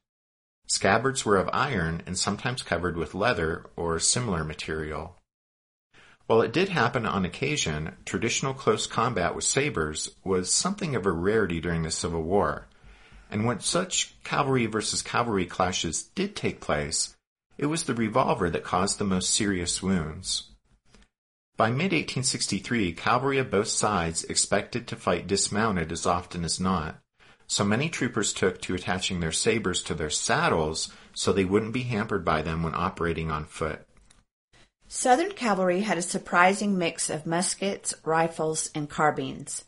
Scabbards 0.67 1.25
were 1.25 1.37
of 1.37 1.51
iron 1.53 2.03
and 2.07 2.19
sometimes 2.19 2.63
covered 2.63 2.97
with 2.97 3.15
leather 3.15 3.67
or 3.77 3.99
similar 3.99 4.43
material. 4.45 5.17
While 6.27 6.41
it 6.41 6.53
did 6.53 6.71
happen 6.71 7.05
on 7.05 7.25
occasion, 7.25 7.97
traditional 8.07 8.55
close 8.55 8.87
combat 8.87 9.35
with 9.35 9.45
sabers 9.45 10.15
was 10.25 10.51
something 10.51 10.97
of 10.97 11.05
a 11.05 11.13
rarity 11.13 11.61
during 11.61 11.83
the 11.83 11.91
Civil 11.91 12.23
War. 12.23 12.67
And 13.31 13.45
when 13.45 13.61
such 13.61 14.15
cavalry 14.25 14.65
versus 14.67 15.03
cavalry 15.03 15.45
clashes 15.45 16.03
did 16.03 16.35
take 16.35 16.61
place, 16.61 17.15
it 17.59 17.67
was 17.67 17.85
the 17.85 17.95
revolver 17.95 18.49
that 18.49 18.65
caused 18.65 18.99
the 18.99 19.05
most 19.05 19.31
serious 19.31 19.83
wounds. 19.83 20.51
By 21.57 21.71
mid-1863, 21.71 22.97
cavalry 22.97 23.39
of 23.39 23.51
both 23.51 23.69
sides 23.69 24.25
expected 24.25 24.89
to 24.89 24.97
fight 24.97 25.27
dismounted 25.27 25.93
as 25.93 26.07
often 26.07 26.43
as 26.45 26.59
not, 26.59 27.01
so 27.47 27.65
many 27.65 27.91
troopers 27.91 28.33
took 28.33 28.61
to 28.63 28.75
attaching 28.75 29.21
their 29.21 29.31
sabers 29.31 29.83
to 29.85 29.95
their 29.95 30.11
saddles 30.11 30.91
so 31.13 31.33
they 31.33 31.45
wouldn't 31.45 31.75
be 31.75 31.83
hampered 31.83 32.25
by 32.25 32.41
them 32.41 32.63
when 32.63 32.75
operating 32.75 33.31
on 33.31 33.45
foot. 33.45 33.87
Southern 34.97 35.33
cavalry 35.33 35.81
had 35.81 35.99
a 35.99 36.03
surprising 36.03 36.79
mix 36.79 37.11
of 37.11 37.27
muskets, 37.27 37.95
rifles, 38.05 38.71
and 38.77 38.89
carbines. 38.89 39.65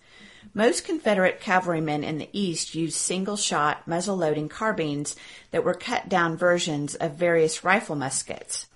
Most 0.55 0.85
Confederate 0.85 1.41
cavalrymen 1.41 2.05
in 2.05 2.19
the 2.19 2.29
East 2.33 2.77
used 2.77 2.97
single 2.97 3.37
shot, 3.37 3.89
muzzle 3.89 4.17
loading 4.17 4.49
carbines 4.49 5.17
that 5.51 5.65
were 5.65 5.75
cut 5.75 6.09
down 6.09 6.37
versions 6.37 6.95
of 6.95 7.17
various 7.17 7.65
rifle 7.65 7.97
muskets. 7.97 8.67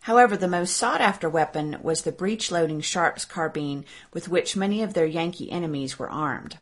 However, 0.00 0.36
the 0.36 0.48
most 0.48 0.76
sought 0.76 1.00
after 1.00 1.30
weapon 1.30 1.78
was 1.82 2.02
the 2.02 2.10
breech 2.10 2.50
loading 2.50 2.80
Sharps 2.80 3.24
carbine 3.24 3.84
with 4.12 4.28
which 4.28 4.56
many 4.56 4.82
of 4.82 4.94
their 4.94 5.06
Yankee 5.06 5.52
enemies 5.52 6.00
were 6.00 6.10
armed. 6.10 6.58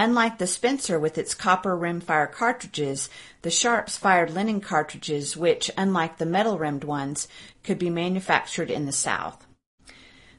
Unlike 0.00 0.38
the 0.38 0.46
Spencer 0.46 0.98
with 0.98 1.18
its 1.18 1.34
copper 1.34 1.76
rimfire 1.76 2.32
cartridges, 2.32 3.10
the 3.42 3.50
Sharps 3.50 3.98
fired 3.98 4.30
linen 4.30 4.62
cartridges 4.62 5.36
which, 5.36 5.70
unlike 5.76 6.16
the 6.16 6.24
metal 6.24 6.56
rimmed 6.56 6.84
ones, 6.84 7.28
could 7.62 7.78
be 7.78 7.90
manufactured 7.90 8.70
in 8.70 8.86
the 8.86 8.92
South. 8.92 9.44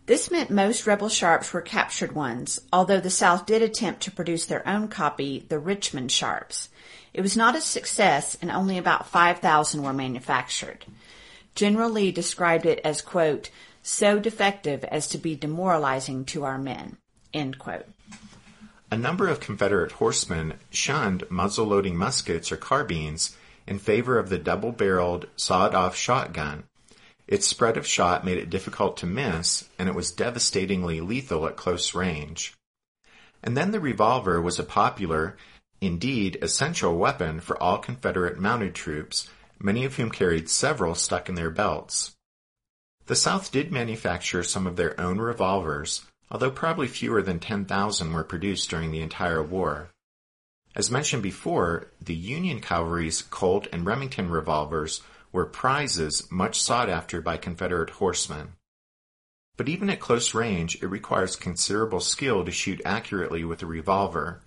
This 0.07 0.31
meant 0.31 0.49
most 0.49 0.87
rebel 0.87 1.09
Sharps 1.09 1.53
were 1.53 1.61
captured 1.61 2.13
ones, 2.13 2.59
although 2.73 2.99
the 2.99 3.11
South 3.11 3.45
did 3.45 3.61
attempt 3.61 4.01
to 4.01 4.09
produce 4.09 4.47
their 4.47 4.67
own 4.67 4.87
copy, 4.87 5.45
the 5.47 5.59
Richmond 5.59 6.11
Sharps. 6.11 6.69
It 7.13 7.21
was 7.21 7.37
not 7.37 7.55
a 7.55 7.61
success 7.61 8.35
and 8.41 8.49
only 8.49 8.79
about 8.79 9.09
5,000 9.09 9.83
were 9.83 9.93
manufactured. 9.93 10.85
General 11.53 11.91
Lee 11.91 12.11
described 12.11 12.65
it 12.65 12.79
as, 12.83 13.03
quote, 13.03 13.51
so 13.83 14.17
defective 14.17 14.83
as 14.85 15.05
to 15.09 15.19
be 15.19 15.35
demoralizing 15.35 16.25
to 16.25 16.45
our 16.45 16.57
men, 16.57 16.97
end 17.31 17.59
quote. 17.59 17.85
A 18.93 18.97
number 18.97 19.29
of 19.29 19.39
Confederate 19.39 19.93
horsemen 19.93 20.55
shunned 20.69 21.23
muzzle-loading 21.29 21.95
muskets 21.95 22.51
or 22.51 22.57
carbines 22.57 23.37
in 23.65 23.79
favor 23.79 24.19
of 24.19 24.27
the 24.27 24.37
double-barreled, 24.37 25.27
sawed-off 25.37 25.95
shotgun. 25.95 26.65
Its 27.25 27.47
spread 27.47 27.77
of 27.77 27.87
shot 27.87 28.25
made 28.25 28.37
it 28.37 28.49
difficult 28.49 28.97
to 28.97 29.05
miss, 29.05 29.69
and 29.79 29.87
it 29.87 29.95
was 29.95 30.11
devastatingly 30.11 30.99
lethal 30.99 31.47
at 31.47 31.55
close 31.55 31.95
range. 31.95 32.53
And 33.41 33.55
then 33.55 33.71
the 33.71 33.79
revolver 33.79 34.41
was 34.41 34.59
a 34.59 34.63
popular, 34.63 35.37
indeed 35.79 36.37
essential 36.41 36.97
weapon 36.97 37.39
for 37.39 37.57
all 37.63 37.77
Confederate 37.77 38.37
mounted 38.37 38.75
troops, 38.75 39.29
many 39.57 39.85
of 39.85 39.95
whom 39.95 40.11
carried 40.11 40.49
several 40.49 40.95
stuck 40.95 41.29
in 41.29 41.35
their 41.35 41.49
belts. 41.49 42.13
The 43.05 43.15
South 43.15 43.53
did 43.53 43.71
manufacture 43.71 44.43
some 44.43 44.67
of 44.67 44.75
their 44.75 44.99
own 44.99 45.19
revolvers, 45.19 46.03
although 46.31 46.49
probably 46.49 46.87
fewer 46.87 47.21
than 47.21 47.39
10,000 47.39 48.13
were 48.13 48.23
produced 48.23 48.69
during 48.69 48.91
the 48.91 49.01
entire 49.01 49.43
war. 49.43 49.91
As 50.73 50.89
mentioned 50.89 51.21
before, 51.21 51.91
the 52.01 52.15
Union 52.15 52.61
cavalry's 52.61 53.21
Colt 53.21 53.67
and 53.73 53.85
Remington 53.85 54.29
revolvers 54.29 55.01
were 55.33 55.45
prizes 55.45 56.31
much 56.31 56.61
sought 56.61 56.89
after 56.89 57.21
by 57.21 57.35
Confederate 57.35 57.89
horsemen. 57.91 58.53
But 59.57 59.67
even 59.67 59.89
at 59.89 59.99
close 59.99 60.33
range, 60.33 60.81
it 60.81 60.87
requires 60.87 61.35
considerable 61.35 61.99
skill 61.99 62.45
to 62.45 62.51
shoot 62.51 62.81
accurately 62.85 63.43
with 63.43 63.61
a 63.61 63.65
revolver, 63.65 64.41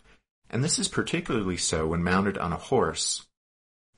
and 0.48 0.64
this 0.64 0.78
is 0.78 0.88
particularly 0.88 1.58
so 1.58 1.86
when 1.86 2.02
mounted 2.02 2.38
on 2.38 2.52
a 2.52 2.56
horse. 2.56 3.26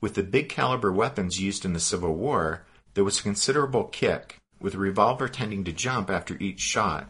With 0.01 0.15
the 0.15 0.23
big 0.23 0.49
caliber 0.49 0.91
weapons 0.91 1.39
used 1.39 1.63
in 1.63 1.71
the 1.71 1.79
Civil 1.79 2.15
War, 2.15 2.65
there 2.93 3.05
was 3.05 3.19
a 3.19 3.23
considerable 3.23 3.85
kick, 3.85 4.37
with 4.59 4.75
a 4.75 4.77
revolver 4.77 5.29
tending 5.29 5.63
to 5.63 5.71
jump 5.71 6.09
after 6.09 6.35
each 6.39 6.59
shot. 6.59 7.09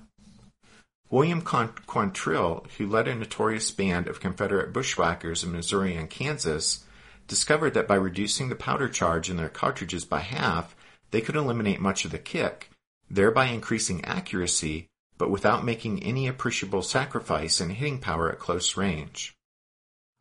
William 1.09 1.41
Quantrill, 1.41 2.69
who 2.77 2.85
led 2.85 3.07
a 3.07 3.15
notorious 3.15 3.71
band 3.71 4.07
of 4.07 4.19
Confederate 4.19 4.73
bushwhackers 4.73 5.43
in 5.43 5.53
Missouri 5.53 5.95
and 5.95 6.09
Kansas, 6.09 6.83
discovered 7.27 7.73
that 7.73 7.87
by 7.87 7.95
reducing 7.95 8.49
the 8.49 8.55
powder 8.55 8.89
charge 8.89 9.29
in 9.29 9.37
their 9.37 9.47
cartridges 9.47 10.03
by 10.03 10.19
half, 10.19 10.75
they 11.11 11.21
could 11.21 11.35
eliminate 11.35 11.79
much 11.79 12.03
of 12.03 12.11
the 12.11 12.19
kick, 12.19 12.69
thereby 13.09 13.45
increasing 13.45 14.03
accuracy, 14.03 14.87
but 15.17 15.29
without 15.29 15.63
making 15.63 16.03
any 16.03 16.27
appreciable 16.27 16.81
sacrifice 16.81 17.61
in 17.61 17.69
hitting 17.69 17.99
power 17.99 18.29
at 18.29 18.39
close 18.39 18.75
range. 18.75 19.33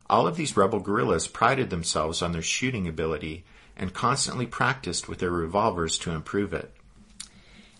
All 0.09 0.25
of 0.25 0.37
these 0.37 0.55
rebel 0.55 0.79
guerrillas 0.79 1.27
prided 1.27 1.69
themselves 1.69 2.21
on 2.21 2.31
their 2.31 2.41
shooting 2.41 2.87
ability 2.87 3.43
and 3.75 3.93
constantly 3.93 4.47
practiced 4.47 5.09
with 5.09 5.19
their 5.19 5.31
revolvers 5.31 5.97
to 5.99 6.11
improve 6.11 6.53
it. 6.53 6.73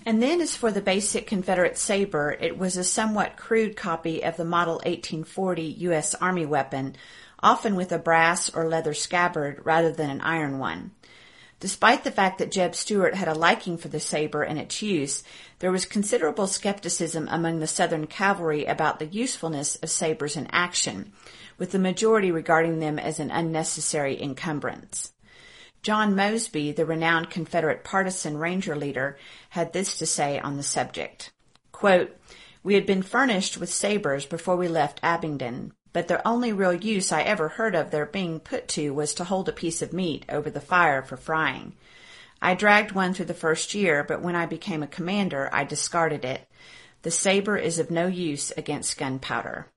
And 0.08 0.24
then, 0.24 0.40
as 0.40 0.56
for 0.56 0.72
the 0.72 0.80
basic 0.80 1.28
Confederate 1.28 1.78
saber, 1.78 2.38
it 2.40 2.58
was 2.58 2.78
a 2.78 2.84
somewhat 2.86 3.36
crude 3.36 3.76
copy 3.76 4.24
of 4.24 4.38
the 4.38 4.46
Model 4.46 4.76
1840 4.76 5.64
U.S. 5.64 6.16
Army 6.16 6.46
weapon, 6.46 6.96
often 7.44 7.76
with 7.76 7.92
a 7.92 8.00
brass 8.00 8.50
or 8.56 8.70
leather 8.70 8.94
scabbard 8.94 9.60
rather 9.66 9.92
than 9.92 10.10
an 10.10 10.22
iron 10.22 10.60
one. 10.60 10.92
Despite 11.60 12.06
the 12.06 12.12
fact 12.12 12.38
that 12.38 12.54
Jeb 12.54 12.74
Stuart 12.74 13.16
had 13.16 13.28
a 13.28 13.34
liking 13.34 13.78
for 13.78 13.90
the 13.90 14.00
saber 14.00 14.44
and 14.44 14.58
its 14.58 14.82
use, 14.82 15.24
there 15.60 15.74
was 15.74 15.84
considerable 15.84 16.48
skepticism 16.48 17.28
among 17.30 17.60
the 17.60 17.68
Southern 17.68 18.08
cavalry 18.08 18.64
about 18.64 19.00
the 19.00 19.08
usefulness 19.08 19.76
of 19.76 19.90
sabers 19.90 20.38
in 20.38 20.48
action, 20.54 21.12
with 21.58 21.72
the 21.72 21.80
majority 21.80 22.32
regarding 22.32 22.80
them 22.80 22.98
as 22.98 23.20
an 23.20 23.30
unnecessary 23.30 24.22
encumbrance. 24.24 25.12
John 25.84 26.16
Mosby, 26.16 26.72
the 26.72 26.86
renowned 26.86 27.30
Confederate 27.30 27.84
partisan 27.84 28.38
ranger 28.38 28.76
leader, 28.76 29.18
had 29.50 29.74
this 29.74 29.98
to 30.00 30.06
say 30.06 30.40
on 30.40 30.58
the 30.58 30.64
subject. 30.64 31.32
Quote, 31.72 32.16
we 32.64 32.74
had 32.74 32.86
been 32.86 33.04
furnished 33.04 33.58
with 33.58 33.72
sabers 33.72 34.26
before 34.26 34.58
we 34.58 34.68
left 34.68 35.00
Abingdon, 35.02 35.72
but 35.94 36.08
the 36.08 36.28
only 36.28 36.52
real 36.52 36.74
use 36.74 37.12
I 37.12 37.22
ever 37.22 37.48
heard 37.48 37.76
of 37.76 37.92
their 37.92 38.06
being 38.06 38.40
put 38.40 38.68
to 38.70 38.94
was 38.94 39.14
to 39.16 39.24
hold 39.24 39.48
a 39.48 39.54
piece 39.54 39.82
of 39.82 39.94
meat 39.94 40.26
over 40.28 40.50
the 40.50 40.60
fire 40.60 41.02
for 41.02 41.16
frying. 41.18 41.74
I 42.42 42.56
dragged 42.56 42.92
one 42.92 43.14
through 43.14 43.26
the 43.26 43.34
first 43.34 43.74
year, 43.74 44.04
but 44.04 44.22
when 44.22 44.36
I 44.36 44.46
became 44.46 44.84
a 44.84 44.88
commander, 44.88 45.50
I 45.54 45.64
discarded 45.64 46.26
it. 46.26 46.48
The 47.04 47.12
saber 47.12 47.58
is 47.58 47.80
of 47.80 47.90
no 47.90 48.08
use 48.08 48.52
against 48.58 48.98
gunpowder. 48.98 49.68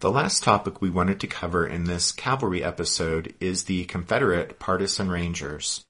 The 0.00 0.12
last 0.12 0.44
topic 0.44 0.80
we 0.80 0.90
wanted 0.90 1.18
to 1.18 1.26
cover 1.26 1.66
in 1.66 1.82
this 1.82 2.12
cavalry 2.12 2.62
episode 2.62 3.34
is 3.40 3.64
the 3.64 3.84
Confederate 3.86 4.60
Partisan 4.60 5.10
Rangers. 5.10 5.84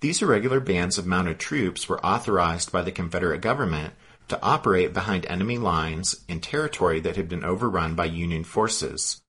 These 0.00 0.20
irregular 0.20 0.60
bands 0.60 0.98
of 0.98 1.06
mounted 1.06 1.38
troops 1.38 1.88
were 1.88 2.04
authorized 2.04 2.70
by 2.70 2.82
the 2.82 2.92
Confederate 2.92 3.40
government 3.40 3.94
to 4.28 4.38
operate 4.42 4.92
behind 4.92 5.24
enemy 5.24 5.56
lines 5.56 6.22
in 6.28 6.40
territory 6.40 7.00
that 7.00 7.16
had 7.16 7.30
been 7.30 7.44
overrun 7.44 7.94
by 7.94 8.04
Union 8.04 8.44
forces. 8.44 9.22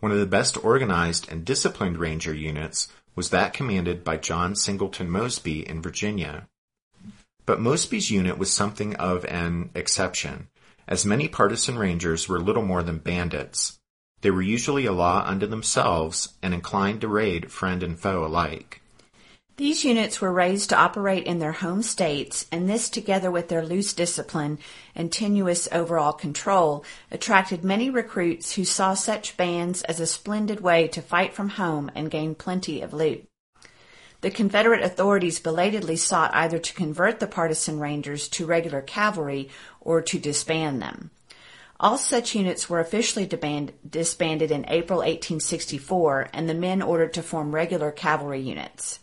One 0.00 0.10
of 0.10 0.18
the 0.18 0.26
best 0.26 0.64
organized 0.64 1.30
and 1.30 1.44
disciplined 1.44 1.98
ranger 1.98 2.34
units 2.34 2.88
was 3.14 3.30
that 3.30 3.54
commanded 3.54 4.02
by 4.02 4.16
John 4.16 4.56
Singleton 4.56 5.08
Mosby 5.08 5.60
in 5.60 5.80
Virginia. 5.80 6.48
But 7.46 7.60
Mosby's 7.60 8.10
unit 8.10 8.36
was 8.36 8.52
something 8.52 8.96
of 8.96 9.24
an 9.26 9.70
exception 9.76 10.48
as 10.88 11.06
many 11.06 11.28
partisan 11.28 11.78
rangers 11.78 12.28
were 12.28 12.40
little 12.40 12.64
more 12.64 12.82
than 12.82 12.98
bandits. 12.98 13.78
They 14.22 14.30
were 14.32 14.42
usually 14.42 14.86
a 14.86 14.92
law 14.92 15.22
unto 15.24 15.46
themselves 15.46 16.30
and 16.42 16.52
inclined 16.52 17.02
to 17.02 17.08
raid 17.08 17.52
friend 17.52 17.82
and 17.82 17.96
foe 17.98 18.24
alike. 18.24 18.80
These 19.58 19.84
units 19.84 20.20
were 20.20 20.32
raised 20.32 20.70
to 20.70 20.78
operate 20.78 21.24
in 21.24 21.40
their 21.40 21.52
home 21.52 21.82
states, 21.82 22.46
and 22.52 22.68
this, 22.70 22.88
together 22.88 23.28
with 23.28 23.48
their 23.48 23.64
loose 23.64 23.92
discipline 23.92 24.60
and 24.94 25.10
tenuous 25.10 25.68
overall 25.72 26.12
control, 26.12 26.84
attracted 27.10 27.64
many 27.64 27.90
recruits 27.90 28.54
who 28.54 28.64
saw 28.64 28.94
such 28.94 29.36
bands 29.36 29.82
as 29.82 29.98
a 29.98 30.06
splendid 30.06 30.60
way 30.60 30.86
to 30.88 31.02
fight 31.02 31.34
from 31.34 31.48
home 31.50 31.90
and 31.96 32.10
gain 32.10 32.36
plenty 32.36 32.80
of 32.80 32.94
loot. 32.94 33.27
The 34.20 34.30
Confederate 34.30 34.82
authorities 34.82 35.38
belatedly 35.38 35.96
sought 35.96 36.34
either 36.34 36.58
to 36.58 36.74
convert 36.74 37.20
the 37.20 37.28
partisan 37.28 37.78
Rangers 37.78 38.28
to 38.30 38.46
regular 38.46 38.82
cavalry 38.82 39.48
or 39.80 40.02
to 40.02 40.18
disband 40.18 40.82
them. 40.82 41.10
All 41.78 41.96
such 41.96 42.34
units 42.34 42.68
were 42.68 42.80
officially 42.80 43.24
disbanded 43.26 44.50
in 44.50 44.64
April 44.66 44.98
1864 44.98 46.30
and 46.32 46.48
the 46.48 46.54
men 46.54 46.82
ordered 46.82 47.14
to 47.14 47.22
form 47.22 47.54
regular 47.54 47.92
cavalry 47.92 48.40
units. 48.40 48.98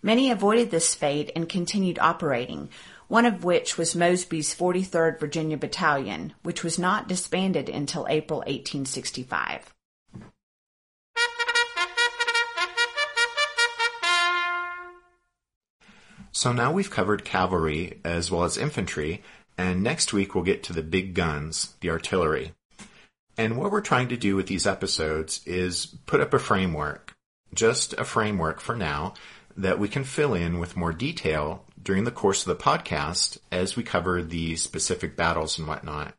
Many 0.00 0.30
avoided 0.30 0.70
this 0.70 0.94
fate 0.94 1.32
and 1.34 1.48
continued 1.48 1.98
operating, 1.98 2.68
one 3.08 3.26
of 3.26 3.42
which 3.42 3.76
was 3.76 3.96
Mosby's 3.96 4.54
43rd 4.54 5.18
Virginia 5.18 5.56
Battalion, 5.56 6.34
which 6.44 6.62
was 6.62 6.78
not 6.78 7.08
disbanded 7.08 7.68
until 7.68 8.06
April 8.08 8.38
1865. 8.38 9.74
So 16.32 16.52
now 16.52 16.72
we've 16.72 16.90
covered 16.90 17.24
cavalry 17.24 18.00
as 18.04 18.30
well 18.30 18.44
as 18.44 18.56
infantry, 18.56 19.22
and 19.58 19.82
next 19.82 20.14
week 20.14 20.34
we'll 20.34 20.44
get 20.44 20.62
to 20.64 20.72
the 20.72 20.82
big 20.82 21.14
guns, 21.14 21.74
the 21.80 21.90
artillery. 21.90 22.52
And 23.36 23.58
what 23.58 23.70
we're 23.70 23.82
trying 23.82 24.08
to 24.08 24.16
do 24.16 24.34
with 24.34 24.46
these 24.46 24.66
episodes 24.66 25.42
is 25.46 25.86
put 26.06 26.20
up 26.20 26.32
a 26.32 26.38
framework, 26.38 27.14
just 27.54 27.92
a 27.94 28.04
framework 28.04 28.60
for 28.60 28.74
now, 28.74 29.14
that 29.56 29.78
we 29.78 29.88
can 29.88 30.04
fill 30.04 30.32
in 30.32 30.58
with 30.58 30.76
more 30.76 30.92
detail 30.92 31.64
during 31.82 32.04
the 32.04 32.10
course 32.10 32.46
of 32.46 32.56
the 32.56 32.62
podcast 32.62 33.36
as 33.50 33.76
we 33.76 33.82
cover 33.82 34.22
the 34.22 34.56
specific 34.56 35.16
battles 35.16 35.58
and 35.58 35.68
whatnot. 35.68 36.14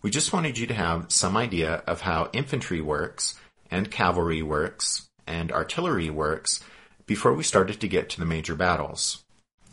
We 0.00 0.10
just 0.10 0.32
wanted 0.32 0.56
you 0.56 0.66
to 0.68 0.74
have 0.74 1.12
some 1.12 1.36
idea 1.36 1.82
of 1.86 2.02
how 2.02 2.30
infantry 2.32 2.80
works 2.80 3.38
and 3.70 3.90
cavalry 3.90 4.42
works 4.42 5.08
and 5.26 5.52
artillery 5.52 6.08
works 6.08 6.64
before 7.08 7.34
we 7.34 7.42
started 7.42 7.80
to 7.80 7.88
get 7.88 8.08
to 8.10 8.20
the 8.20 8.26
major 8.26 8.54
battles. 8.54 9.24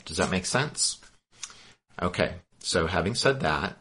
Does 0.05 0.17
that 0.17 0.31
make 0.31 0.47
sense? 0.47 0.99
Okay, 2.01 2.35
so 2.59 2.87
having 2.87 3.13
said 3.13 3.41
that, 3.41 3.77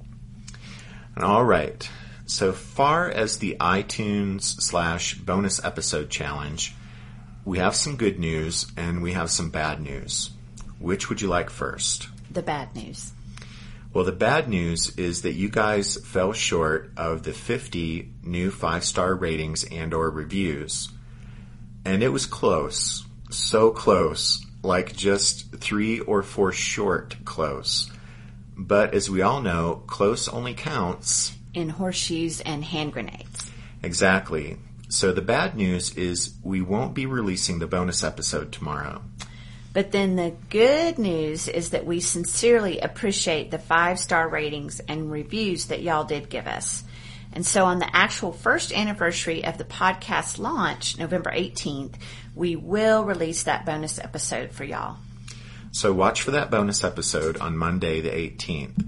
All 1.16 1.44
right. 1.44 1.90
So 2.26 2.52
far 2.52 3.10
as 3.10 3.38
the 3.38 3.56
iTunes 3.58 4.42
slash 4.42 5.18
bonus 5.18 5.64
episode 5.64 6.10
challenge, 6.10 6.76
we 7.44 7.58
have 7.58 7.74
some 7.74 7.96
good 7.96 8.20
news 8.20 8.70
and 8.76 9.02
we 9.02 9.14
have 9.14 9.32
some 9.32 9.50
bad 9.50 9.80
news. 9.80 10.30
Which 10.78 11.08
would 11.08 11.20
you 11.20 11.26
like 11.26 11.50
first? 11.50 12.06
The 12.30 12.42
bad 12.42 12.76
news. 12.76 13.10
Well, 13.92 14.04
the 14.04 14.12
bad 14.12 14.48
news 14.48 14.96
is 14.96 15.22
that 15.22 15.32
you 15.32 15.48
guys 15.48 15.96
fell 15.96 16.32
short 16.32 16.92
of 16.96 17.24
the 17.24 17.32
50 17.32 18.12
new 18.22 18.52
five-star 18.52 19.16
ratings 19.16 19.64
and 19.64 19.92
or 19.92 20.08
reviews. 20.08 20.88
And 21.84 22.00
it 22.00 22.10
was 22.10 22.26
close. 22.26 23.04
So 23.30 23.70
close. 23.70 24.43
Like 24.64 24.96
just 24.96 25.54
three 25.56 26.00
or 26.00 26.22
four 26.22 26.50
short 26.52 27.24
close. 27.24 27.90
But 28.56 28.94
as 28.94 29.10
we 29.10 29.22
all 29.22 29.40
know, 29.40 29.82
close 29.86 30.28
only 30.28 30.54
counts 30.54 31.34
in 31.52 31.68
horseshoes 31.68 32.40
and 32.40 32.64
hand 32.64 32.92
grenades. 32.92 33.50
Exactly. 33.82 34.56
So 34.88 35.12
the 35.12 35.22
bad 35.22 35.56
news 35.56 35.94
is 35.96 36.34
we 36.42 36.60
won't 36.62 36.94
be 36.94 37.06
releasing 37.06 37.58
the 37.58 37.66
bonus 37.66 38.02
episode 38.02 38.52
tomorrow. 38.52 39.02
But 39.72 39.90
then 39.90 40.14
the 40.14 40.34
good 40.50 40.98
news 40.98 41.48
is 41.48 41.70
that 41.70 41.84
we 41.84 42.00
sincerely 42.00 42.78
appreciate 42.78 43.50
the 43.50 43.58
five 43.58 43.98
star 43.98 44.28
ratings 44.28 44.80
and 44.86 45.10
reviews 45.10 45.66
that 45.66 45.82
y'all 45.82 46.04
did 46.04 46.30
give 46.30 46.46
us. 46.46 46.84
And 47.32 47.44
so 47.44 47.64
on 47.64 47.80
the 47.80 47.96
actual 47.96 48.32
first 48.32 48.72
anniversary 48.72 49.44
of 49.44 49.58
the 49.58 49.64
podcast 49.64 50.38
launch, 50.38 50.96
November 50.96 51.32
18th, 51.32 51.94
we 52.34 52.56
will 52.56 53.04
release 53.04 53.44
that 53.44 53.64
bonus 53.64 53.98
episode 53.98 54.52
for 54.52 54.64
y'all. 54.64 54.96
So 55.72 55.92
watch 55.92 56.22
for 56.22 56.30
that 56.32 56.50
bonus 56.50 56.84
episode 56.84 57.38
on 57.38 57.56
Monday 57.56 58.00
the 58.00 58.10
18th. 58.10 58.84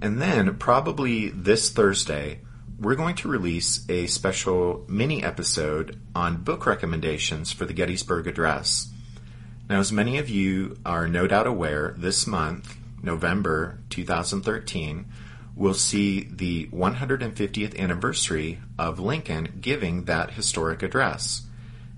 And 0.00 0.20
then 0.20 0.56
probably 0.56 1.28
this 1.28 1.70
Thursday, 1.70 2.40
we're 2.78 2.96
going 2.96 3.14
to 3.16 3.28
release 3.28 3.88
a 3.88 4.08
special 4.08 4.84
mini 4.88 5.22
episode 5.22 6.00
on 6.14 6.42
book 6.42 6.66
recommendations 6.66 7.52
for 7.52 7.64
the 7.64 7.72
Gettysburg 7.72 8.26
Address. 8.26 8.90
Now, 9.70 9.78
as 9.78 9.92
many 9.92 10.18
of 10.18 10.28
you 10.28 10.76
are 10.84 11.06
no 11.06 11.28
doubt 11.28 11.46
aware, 11.46 11.94
this 11.96 12.26
month, 12.26 12.76
November 13.00 13.78
2013, 13.90 15.06
we'll 15.54 15.74
see 15.74 16.24
the 16.24 16.66
150th 16.66 17.78
anniversary 17.78 18.58
of 18.78 18.98
Lincoln 18.98 19.58
giving 19.60 20.06
that 20.06 20.32
historic 20.32 20.82
address. 20.82 21.42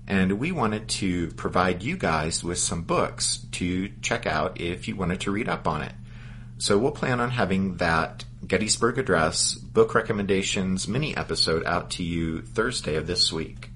And 0.07 0.33
we 0.33 0.51
wanted 0.51 0.87
to 0.89 1.31
provide 1.31 1.81
you 1.81 1.97
guys 1.97 2.43
with 2.43 2.59
some 2.59 2.83
books 2.83 3.45
to 3.53 3.89
check 4.01 4.27
out 4.27 4.61
if 4.61 4.87
you 4.87 4.95
wanted 4.95 5.21
to 5.21 5.31
read 5.31 5.49
up 5.49 5.67
on 5.67 5.81
it. 5.81 5.93
So 6.57 6.77
we'll 6.77 6.91
plan 6.91 7.19
on 7.19 7.31
having 7.31 7.77
that 7.77 8.23
Gettysburg 8.47 8.99
Address 8.99 9.55
book 9.55 9.95
recommendations 9.95 10.87
mini 10.87 11.17
episode 11.17 11.65
out 11.65 11.91
to 11.91 12.03
you 12.03 12.41
Thursday 12.41 12.95
of 12.95 13.07
this 13.07 13.33
week. 13.33 13.71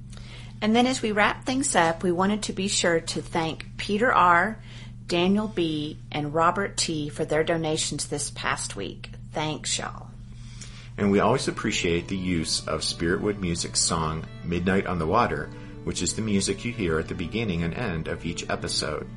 And 0.61 0.75
then 0.75 0.87
as 0.87 1.01
we 1.01 1.11
wrap 1.11 1.45
things 1.45 1.75
up, 1.75 2.03
we 2.03 2.11
wanted 2.11 2.43
to 2.43 2.53
be 2.53 2.67
sure 2.67 2.99
to 2.99 3.21
thank 3.21 3.77
Peter 3.77 4.13
R., 4.13 4.59
Daniel 5.07 5.47
B., 5.47 5.97
and 6.11 6.33
Robert 6.33 6.77
T. 6.77 7.09
for 7.09 7.25
their 7.25 7.43
donations 7.43 8.07
this 8.07 8.29
past 8.29 8.75
week. 8.75 9.09
Thanks, 9.31 9.77
y'all. 9.77 10.07
And 10.97 11.11
we 11.11 11.21
always 11.21 11.47
appreciate 11.47 12.09
the 12.09 12.17
use 12.17 12.67
of 12.67 12.81
Spiritwood 12.81 13.39
Music's 13.39 13.79
song 13.79 14.25
Midnight 14.43 14.85
on 14.85 14.99
the 14.99 15.07
Water, 15.07 15.49
which 15.89 16.03
is 16.03 16.13
the 16.13 16.21
music 16.21 16.63
you 16.63 16.71
hear 16.71 16.99
at 16.99 17.07
the 17.07 17.15
beginning 17.15 17.63
and 17.63 17.73
end 17.73 18.07
of 18.07 18.23
each 18.23 18.47
episode. 18.47 19.07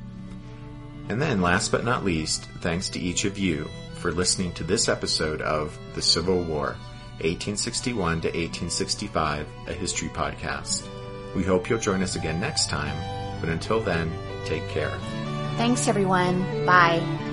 And 1.07 1.21
then, 1.21 1.39
last 1.39 1.71
but 1.71 1.85
not 1.85 2.03
least, 2.03 2.45
thanks 2.61 2.89
to 2.89 2.99
each 2.99 3.25
of 3.25 3.37
you 3.37 3.69
for 3.93 4.11
listening 4.11 4.53
to 4.53 4.63
this 4.63 4.89
episode 4.89 5.39
of 5.43 5.77
The 5.93 6.01
Civil 6.01 6.41
War, 6.41 6.75
1861 7.21 8.21
to 8.21 8.27
1865, 8.29 9.47
a 9.67 9.73
history 9.73 10.09
podcast. 10.09 10.87
We 11.35 11.43
hope 11.43 11.69
you'll 11.69 11.77
join 11.77 12.01
us 12.01 12.15
again 12.15 12.39
next 12.39 12.71
time, 12.71 12.97
but 13.39 13.49
until 13.49 13.79
then, 13.79 14.11
take 14.45 14.67
care. 14.69 14.97
Thanks, 15.57 15.87
everyone. 15.87 16.41
Bye. 16.65 17.32